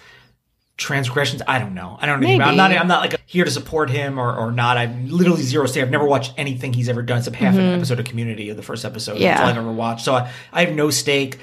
transgressions. 0.78 1.42
I 1.46 1.58
don't 1.58 1.74
know. 1.74 1.98
I 2.00 2.06
don't 2.06 2.20
know. 2.20 2.28
I'm 2.28 2.56
not. 2.56 2.72
I'm 2.72 2.88
not 2.88 3.00
like 3.02 3.20
here 3.26 3.44
to 3.44 3.50
support 3.50 3.90
him 3.90 4.18
or, 4.18 4.34
or 4.34 4.50
not. 4.50 4.78
I'm 4.78 5.08
literally 5.10 5.42
zero 5.42 5.66
say. 5.66 5.82
I've 5.82 5.90
never 5.90 6.06
watched 6.06 6.32
anything 6.38 6.72
he's 6.72 6.88
ever 6.88 7.02
done 7.02 7.18
except 7.18 7.36
half 7.36 7.54
an 7.54 7.60
episode 7.60 7.98
of 8.00 8.06
Community 8.06 8.48
of 8.48 8.56
the 8.56 8.62
first 8.62 8.84
episode. 8.86 9.14
That's 9.18 9.24
Mm-hmm. 9.24 9.36
Yeah. 9.36 9.42
all 9.42 9.48
I've 9.50 9.56
ever 9.58 9.72
watched. 9.72 10.04
So 10.06 10.14
I, 10.14 10.30
I 10.52 10.64
have 10.64 10.74
no 10.74 10.88
stake. 10.88 11.38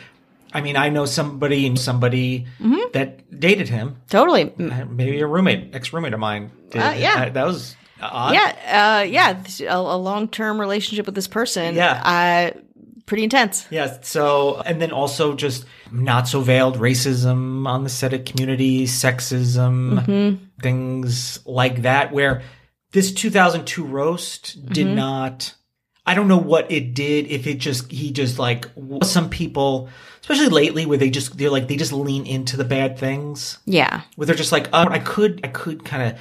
I 0.54 0.62
mean, 0.62 0.78
I 0.78 0.88
know 0.90 1.06
somebody 1.06 1.68
and 1.68 1.78
somebody 1.78 2.46
Mm-hmm. 2.62 2.92
that 2.94 3.40
dated 3.40 3.68
him. 3.70 3.98
totally 4.10 4.52
Uh, 4.58 4.86
Maybe 4.86 5.20
a 5.20 5.28
roommate, 5.28 5.76
ex 5.76 5.92
roommate 5.94 6.14
of 6.14 6.20
mine. 6.20 6.50
Did. 6.72 6.82
Uh, 6.82 6.94
yeah. 6.98 7.16
that, 7.26 7.34
that 7.36 7.46
was 7.46 7.76
odd. 8.02 8.34
yeah 8.34 9.00
uh 9.00 9.04
yeah 9.04 9.42
a, 9.70 9.76
a 9.78 9.98
long-term 9.98 10.60
relationship 10.60 11.06
with 11.06 11.16
this 11.16 11.28
person 11.30 11.76
Yeah. 11.76 12.52
uh 12.56 12.60
pretty 13.06 13.24
intense 13.24 13.68
Yeah. 13.70 13.98
So, 14.02 14.62
and 14.66 14.82
then 14.82 14.92
also 14.92 15.36
just 15.36 15.66
not 15.92 16.28
so 16.28 16.42
veiled 16.42 16.78
racism 16.78 17.68
on 17.68 17.84
the 17.84 17.90
set 17.90 18.14
of 18.14 18.26
community, 18.26 18.86
sexism, 18.86 20.04
mm-hmm. 20.06 20.44
things 20.62 21.40
like 21.46 21.84
that, 21.84 22.12
where 22.12 22.42
this 22.92 23.14
2002 23.14 23.84
roast 23.84 24.66
did 24.66 24.88
mm-hmm. 24.88 24.96
not, 24.96 25.54
I 26.06 26.16
don't 26.16 26.28
know 26.28 26.38
what 26.38 26.72
it 26.72 26.94
did. 26.94 27.28
If 27.28 27.48
it 27.48 27.56
just, 27.56 27.92
he 27.92 28.12
just 28.12 28.40
like, 28.40 28.68
some 29.04 29.30
people, 29.30 29.90
especially 30.22 30.50
lately 30.50 30.86
where 30.86 30.98
they 30.98 31.10
just, 31.10 31.38
they're 31.38 31.50
like, 31.50 31.68
they 31.68 31.78
just 31.78 31.94
lean 31.94 32.26
into 32.26 32.58
the 32.58 32.64
bad 32.64 32.98
things 32.98 33.60
yeah 33.66 34.02
where 34.16 34.26
they're 34.26 34.36
just 34.36 34.52
like, 34.52 34.68
oh, 34.74 34.88
I 34.90 35.00
could, 35.00 35.42
I 35.44 35.48
could 35.48 35.86
kind 35.86 36.12
of 36.14 36.20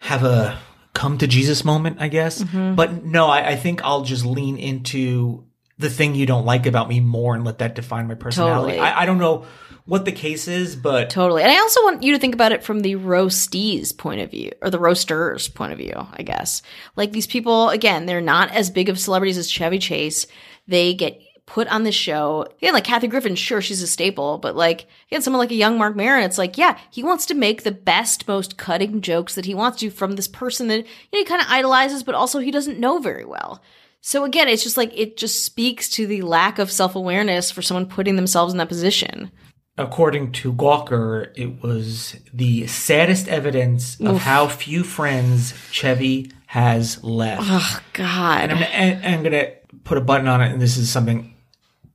have 0.00 0.24
a 0.24 0.58
come 0.94 1.16
to 1.18 1.26
Jesus 1.28 1.64
moment, 1.64 1.98
I 2.00 2.08
guess. 2.08 2.42
Mm-hmm. 2.42 2.74
But 2.74 3.04
no, 3.04 3.28
I, 3.28 3.50
I 3.50 3.56
think 3.56 3.84
I'll 3.84 4.02
just 4.02 4.26
lean 4.26 4.56
into 4.56 5.44
the 5.78 5.90
thing 5.90 6.14
you 6.14 6.26
don't 6.26 6.44
like 6.44 6.66
about 6.66 6.88
me 6.88 7.00
more 7.00 7.34
and 7.34 7.44
let 7.44 7.58
that 7.58 7.74
define 7.74 8.08
my 8.08 8.14
personality. 8.14 8.72
Totally. 8.72 8.88
I, 8.88 9.02
I 9.02 9.06
don't 9.06 9.18
know 9.18 9.46
what 9.84 10.04
the 10.04 10.12
case 10.12 10.48
is, 10.48 10.76
but 10.76 11.08
Totally. 11.08 11.42
And 11.42 11.50
I 11.50 11.58
also 11.58 11.82
want 11.82 12.02
you 12.02 12.12
to 12.12 12.18
think 12.18 12.34
about 12.34 12.52
it 12.52 12.62
from 12.62 12.80
the 12.80 12.96
roastees 12.96 13.96
point 13.96 14.20
of 14.20 14.30
view, 14.30 14.52
or 14.60 14.70
the 14.70 14.78
roasters 14.78 15.48
point 15.48 15.72
of 15.72 15.78
view, 15.78 15.94
I 16.12 16.22
guess. 16.22 16.62
Like 16.94 17.12
these 17.12 17.26
people, 17.26 17.70
again, 17.70 18.06
they're 18.06 18.20
not 18.20 18.50
as 18.50 18.70
big 18.70 18.88
of 18.88 18.98
celebrities 18.98 19.38
as 19.38 19.50
Chevy 19.50 19.78
Chase. 19.78 20.26
They 20.66 20.94
get 20.94 21.20
put 21.46 21.68
on 21.68 21.84
the 21.84 21.92
show. 21.92 22.46
Again, 22.58 22.74
like 22.74 22.84
Kathy 22.84 23.06
Griffin, 23.06 23.34
sure, 23.34 23.62
she's 23.62 23.80
a 23.80 23.86
staple, 23.86 24.36
but 24.36 24.54
like, 24.54 24.86
again, 25.10 25.22
someone 25.22 25.38
like 25.38 25.50
a 25.50 25.54
young 25.54 25.78
Mark 25.78 25.96
Maron, 25.96 26.24
it's 26.24 26.36
like, 26.36 26.58
yeah, 26.58 26.78
he 26.90 27.02
wants 27.02 27.24
to 27.26 27.34
make 27.34 27.62
the 27.62 27.72
best, 27.72 28.28
most 28.28 28.58
cutting 28.58 29.00
jokes 29.00 29.34
that 29.34 29.46
he 29.46 29.54
wants 29.54 29.78
to 29.78 29.90
from 29.90 30.16
this 30.16 30.28
person 30.28 30.68
that, 30.68 30.76
you 30.76 30.82
know, 31.12 31.18
he 31.20 31.24
kind 31.24 31.40
of 31.40 31.48
idolizes, 31.48 32.02
but 32.02 32.14
also 32.14 32.40
he 32.40 32.50
doesn't 32.50 32.78
know 32.78 32.98
very 32.98 33.24
well. 33.24 33.62
So 34.00 34.24
again, 34.24 34.48
it's 34.48 34.62
just 34.62 34.76
like, 34.76 34.96
it 34.96 35.16
just 35.16 35.44
speaks 35.44 35.88
to 35.90 36.06
the 36.06 36.22
lack 36.22 36.58
of 36.58 36.70
self 36.70 36.94
awareness 36.96 37.50
for 37.50 37.62
someone 37.62 37.86
putting 37.86 38.16
themselves 38.16 38.52
in 38.52 38.58
that 38.58 38.68
position. 38.68 39.30
according 39.76 40.32
to 40.32 40.52
Gawker, 40.52 41.30
it 41.36 41.62
was 41.62 42.16
the 42.32 42.66
saddest 42.66 43.28
evidence 43.28 44.00
of 44.00 44.18
how 44.18 44.48
few 44.48 44.82
friends 44.82 45.52
Chevy 45.70 46.32
has 46.46 47.02
left. 47.04 47.42
Oh, 47.44 47.80
God. 47.92 48.50
and 48.50 48.52
I'm, 48.52 48.62
and 48.62 49.06
I'm 49.06 49.22
going 49.22 49.32
to 49.32 49.52
put 49.84 49.98
a 49.98 50.00
button 50.00 50.26
on 50.26 50.40
it, 50.40 50.50
and 50.50 50.60
this 50.60 50.76
is 50.76 50.88
something 50.90 51.34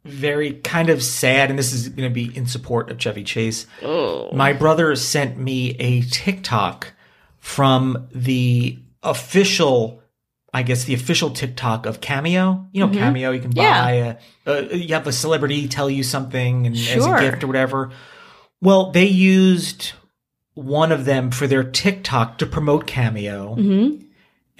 very 0.05 0.53
kind 0.53 0.89
of 0.89 1.01
sad, 1.01 1.49
and 1.49 1.57
this 1.57 1.73
is 1.73 1.89
going 1.89 2.07
to 2.09 2.13
be 2.13 2.35
in 2.37 2.45
support 2.45 2.91
of 2.91 2.99
Chevy 2.99 3.23
Chase. 3.23 3.65
My 3.81 4.53
brother 4.53 4.95
sent 4.95 5.37
me 5.37 5.71
a 5.79 6.01
TikTok 6.03 6.93
from 7.39 8.07
the 8.13 8.77
official, 9.01 10.02
I 10.53 10.61
guess, 10.63 10.83
the 10.83 10.93
official 10.93 11.31
TikTok 11.31 11.85
of 11.87 11.99
Cameo. 11.99 12.67
You 12.71 12.85
know, 12.85 12.93
Cameo, 12.93 13.31
you 13.31 13.41
can 13.41 13.51
Mm-hmm. 13.51 13.59
Yeah. 13.59 13.83
buy 13.83 13.91
a, 13.91 14.17
uh, 14.45 14.61
you 14.75 14.93
have 14.93 15.07
a 15.07 15.11
celebrity 15.11 15.67
tell 15.67 15.89
you 15.89 16.03
something 16.03 16.67
and, 16.67 16.75
as 16.75 17.05
a 17.05 17.19
gift 17.19 17.43
or 17.43 17.47
whatever. 17.47 17.91
Well, 18.61 18.91
they 18.91 19.05
used 19.05 19.93
one 20.53 20.91
of 20.91 21.05
them 21.05 21.31
for 21.31 21.47
their 21.47 21.63
TikTok 21.63 22.37
to 22.37 22.45
promote 22.45 22.85
Cameo. 22.85 23.55
Mm-hmm. 23.55 24.05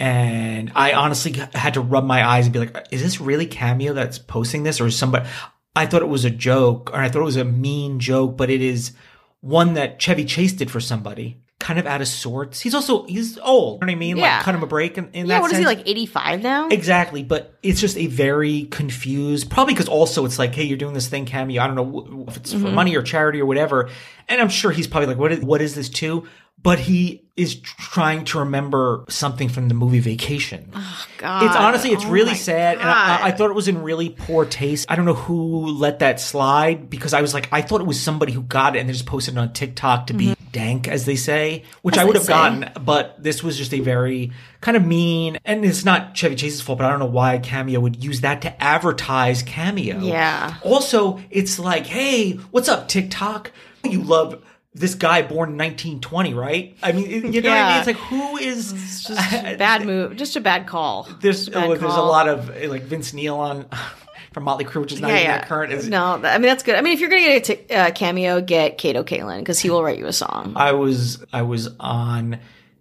And 0.00 0.72
I 0.74 0.92
honestly 0.92 1.32
had 1.54 1.74
to 1.74 1.80
rub 1.80 2.04
my 2.04 2.26
eyes 2.26 2.46
and 2.46 2.52
be 2.52 2.58
like, 2.58 2.88
is 2.90 3.00
this 3.00 3.20
really 3.20 3.46
Cameo 3.46 3.92
that's 3.92 4.18
posting 4.18 4.64
this 4.64 4.80
or 4.80 4.86
is 4.88 4.98
somebody, 4.98 5.28
I 5.76 5.86
thought 5.86 6.02
it 6.02 6.08
was 6.08 6.24
a 6.24 6.30
joke 6.30 6.90
or 6.92 6.96
I 6.96 7.08
thought 7.08 7.22
it 7.22 7.24
was 7.24 7.36
a 7.36 7.44
mean 7.44 8.00
joke, 8.00 8.36
but 8.36 8.50
it 8.50 8.60
is 8.60 8.92
one 9.40 9.74
that 9.74 10.00
Chevy 10.00 10.24
Chase 10.24 10.52
did 10.52 10.70
for 10.70 10.80
somebody 10.80 11.40
kind 11.64 11.78
of 11.78 11.86
out 11.86 12.02
of 12.02 12.06
sorts. 12.08 12.60
He's 12.60 12.74
also, 12.74 13.06
he's 13.06 13.38
old. 13.38 13.80
You 13.80 13.86
know 13.86 13.92
what 13.92 13.96
I 13.96 13.98
mean? 13.98 14.16
Yeah. 14.18 14.36
Like 14.36 14.42
cut 14.44 14.54
him 14.54 14.62
a 14.62 14.66
break 14.66 14.98
in, 14.98 15.08
in 15.14 15.24
yeah, 15.26 15.36
that 15.36 15.40
what 15.42 15.50
is 15.50 15.56
sense. 15.56 15.70
he, 15.70 15.76
like 15.76 15.88
85 15.88 16.42
now? 16.42 16.68
Exactly, 16.68 17.22
but 17.22 17.54
it's 17.62 17.80
just 17.80 17.96
a 17.96 18.06
very 18.06 18.64
confused. 18.64 19.50
Probably 19.50 19.72
because 19.72 19.88
also 19.88 20.26
it's 20.26 20.38
like, 20.38 20.54
hey, 20.54 20.64
you're 20.64 20.76
doing 20.76 20.92
this 20.92 21.08
thing, 21.08 21.24
cameo. 21.24 21.62
I 21.62 21.66
don't 21.66 21.76
know 21.76 22.26
if 22.28 22.36
it's 22.36 22.52
for 22.52 22.58
Mm-hmm. 22.58 22.74
money 22.74 22.96
or 22.96 23.02
charity 23.02 23.40
or 23.40 23.46
whatever. 23.46 23.88
And 24.28 24.40
I'm 24.42 24.50
sure 24.50 24.70
he's 24.72 24.86
probably 24.86 25.06
like, 25.08 25.18
what 25.18 25.32
is 25.32 25.40
what 25.40 25.62
is 25.62 25.74
this 25.74 25.88
to? 26.00 26.26
But 26.64 26.80
he 26.80 27.22
is 27.36 27.56
trying 27.56 28.24
to 28.24 28.38
remember 28.38 29.04
something 29.08 29.48
from 29.48 29.68
the 29.68 29.74
movie 29.74 29.98
Vacation. 29.98 30.70
Oh 30.74 31.06
God. 31.18 31.44
It's 31.44 31.56
honestly, 31.56 31.90
it's 31.90 32.04
Oh 32.06 32.10
really 32.10 32.34
sad, 32.34 32.78
and 32.78 32.88
I, 32.88 33.26
I 33.26 33.30
thought 33.32 33.50
it 33.50 33.54
was 33.54 33.68
in 33.68 33.82
really 33.82 34.08
poor 34.08 34.44
taste. 34.46 34.86
I 34.88 34.96
don't 34.96 35.04
know 35.04 35.14
who 35.14 35.66
let 35.66 35.98
that 35.98 36.20
slide 36.20 36.88
because 36.88 37.12
I 37.12 37.20
was 37.20 37.34
like, 37.34 37.48
I 37.52 37.60
thought 37.60 37.80
it 37.80 37.86
was 37.86 38.00
somebody 38.00 38.32
who 38.32 38.42
got 38.42 38.76
it 38.76 38.78
and 38.78 38.88
they 38.88 38.94
just 38.94 39.04
posted 39.04 39.34
it 39.34 39.38
on 39.38 39.52
TikTok 39.52 40.06
to 40.06 40.14
be 40.14 40.34
dank, 40.52 40.88
as 40.88 41.04
they 41.04 41.16
say, 41.16 41.64
which 41.82 41.96
Mm-hmm. 41.96 42.00
As 42.00 42.02
I 42.02 42.06
would 42.06 42.16
have 42.16 42.26
gotten. 42.26 42.84
But 42.84 43.22
this 43.22 43.42
was 43.42 43.58
just 43.58 43.74
a 43.74 43.80
very 43.80 44.32
kind 44.62 44.76
of 44.76 44.84
mean, 44.84 45.38
and 45.44 45.64
it's 45.66 45.84
not 45.84 46.14
Chevy 46.14 46.36
Chase's 46.36 46.62
fault, 46.62 46.78
but 46.78 46.86
I 46.86 46.90
don't 46.90 47.00
know 47.00 47.06
why 47.06 47.38
Cameo 47.40 47.80
would 47.80 48.02
use 48.02 48.22
that 48.22 48.40
to 48.42 48.62
advertise 48.62 49.42
Cameo. 49.42 49.98
Yeah. 49.98 50.54
Also, 50.62 51.20
it's 51.30 51.58
like, 51.58 51.86
hey, 51.86 52.32
what's 52.52 52.70
up, 52.70 52.88
TikTok? 52.88 53.52
You 53.84 54.02
love. 54.02 54.42
This 54.76 54.96
guy 54.96 55.22
born 55.22 55.50
in 55.50 55.56
1920, 55.58 56.34
right? 56.34 56.76
I 56.82 56.90
mean, 56.92 57.32
you 57.32 57.40
know 57.40 57.48
what 57.50 57.58
I 57.58 57.68
mean? 57.70 57.78
It's 57.78 57.86
like 57.86 57.96
who 57.96 58.36
is 58.38 58.72
It's 58.72 59.04
just 59.04 59.30
bad 59.58 59.86
move. 59.86 60.16
Just 60.16 60.34
a 60.34 60.40
bad 60.40 60.66
call. 60.66 61.08
there's 61.20 61.46
a 61.46 61.52
bad 61.52 61.64
oh, 61.70 61.74
there's 61.76 61.94
a 61.94 62.02
lot 62.02 62.28
of 62.28 62.48
like 62.68 62.82
Vince 62.82 63.12
Neil 63.14 63.36
on 63.36 63.66
from 64.32 64.42
Motley 64.42 64.64
Crue, 64.64 64.80
which 64.80 64.92
is 64.92 65.00
not 65.00 65.08
Yeah, 65.10 65.14
even 65.14 65.26
yeah. 65.26 65.38
that 65.38 65.46
current. 65.48 65.72
Is, 65.72 65.88
no, 65.88 66.14
I 66.24 66.38
mean 66.38 66.42
that's 66.48 66.64
good. 66.64 66.74
I 66.74 66.80
mean, 66.80 66.92
if 66.92 66.98
you're 67.00 67.08
gonna 67.08 67.22
get 67.22 67.48
a 67.50 67.54
t- 67.56 67.74
uh, 67.74 67.90
cameo, 67.92 68.40
get 68.40 68.76
Kato 68.78 69.04
Kaelin 69.04 69.38
because 69.38 69.60
he 69.60 69.70
will 69.70 69.84
write 69.84 69.98
you 69.98 70.06
a 70.06 70.12
song. 70.12 70.54
I 70.56 70.72
was 70.72 71.24
I 71.32 71.42
was 71.42 71.68
on 71.78 72.40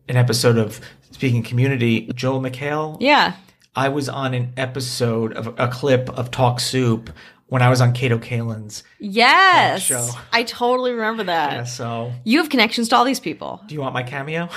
an 0.10 0.18
episode 0.18 0.58
of 0.58 0.82
Speaking 1.12 1.44
Community. 1.44 2.10
Joel 2.16 2.42
McHale. 2.42 2.98
Yeah, 3.02 3.34
I 3.76 3.90
was 3.90 4.10
on 4.10 4.34
an 4.34 4.52
episode 4.58 5.34
of 5.34 5.54
a 5.60 5.68
clip 5.68 6.10
of 6.10 6.32
Talk 6.32 6.60
Soup 6.60 7.12
when 7.54 7.62
I 7.62 7.70
was 7.70 7.82
on 7.82 7.94
Kato 7.94 8.18
Kaelin's. 8.18 8.84
yes, 8.98 9.84
show. 9.84 10.10
I 10.32 10.42
totally 10.42 10.92
remember 10.92 11.26
that. 11.26 11.52
Yeah, 11.52 11.64
so, 11.66 12.12
You 12.24 12.40
have 12.40 12.50
connections 12.50 12.90
to 12.90 12.96
all 12.96 13.06
these 13.06 13.20
people. 13.20 13.62
do 13.68 13.76
you 13.76 13.82
want 13.82 13.94
my 13.94 14.02
cameo? 14.02 14.50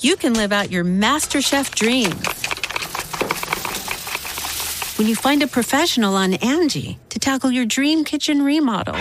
you 0.00 0.16
can 0.16 0.34
live 0.34 0.52
out 0.52 0.70
your 0.70 0.84
MasterChef 0.84 1.74
dream 1.74 2.10
when 4.98 5.08
you 5.08 5.16
find 5.16 5.42
a 5.42 5.46
professional 5.46 6.14
on 6.14 6.34
Angie 6.34 6.98
to 7.08 7.18
tackle 7.18 7.50
your 7.50 7.64
dream 7.64 8.04
kitchen 8.04 8.42
remodel. 8.42 8.96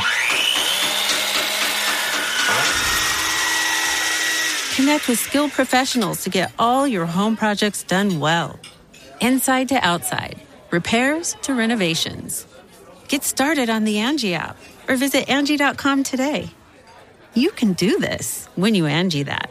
Connect 4.85 5.07
with 5.07 5.17
skilled 5.17 5.51
professionals 5.51 6.23
to 6.25 6.29
get 6.29 6.51
all 6.59 6.87
your 6.87 7.07
home 7.07 7.35
projects 7.35 7.81
done 7.81 8.19
well. 8.19 8.59
Inside 9.19 9.69
to 9.69 9.77
outside, 9.77 10.39
repairs 10.69 11.35
to 11.41 11.55
renovations. 11.55 12.45
Get 13.07 13.23
started 13.23 13.67
on 13.67 13.83
the 13.83 13.97
Angie 13.97 14.35
app 14.35 14.57
or 14.87 14.95
visit 14.95 15.27
Angie.com 15.27 16.03
today. 16.03 16.51
You 17.33 17.49
can 17.49 17.73
do 17.73 17.97
this 17.97 18.47
when 18.53 18.75
you 18.75 18.85
Angie 18.85 19.23
that. 19.23 19.49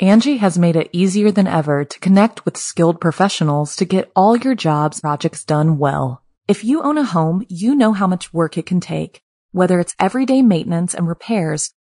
Angie 0.00 0.38
has 0.38 0.58
made 0.58 0.74
it 0.74 0.90
easier 0.90 1.30
than 1.30 1.46
ever 1.46 1.84
to 1.84 2.00
connect 2.00 2.44
with 2.44 2.56
skilled 2.56 3.00
professionals 3.00 3.76
to 3.76 3.84
get 3.84 4.10
all 4.16 4.36
your 4.36 4.56
jobs 4.56 5.02
projects 5.02 5.44
done 5.44 5.78
well. 5.78 6.20
If 6.48 6.64
you 6.64 6.82
own 6.82 6.98
a 6.98 7.04
home, 7.04 7.46
you 7.48 7.76
know 7.76 7.92
how 7.92 8.08
much 8.08 8.34
work 8.34 8.58
it 8.58 8.66
can 8.66 8.80
take, 8.80 9.22
whether 9.52 9.78
it's 9.78 9.94
everyday 10.00 10.42
maintenance 10.42 10.94
and 10.94 11.06
repairs 11.06 11.72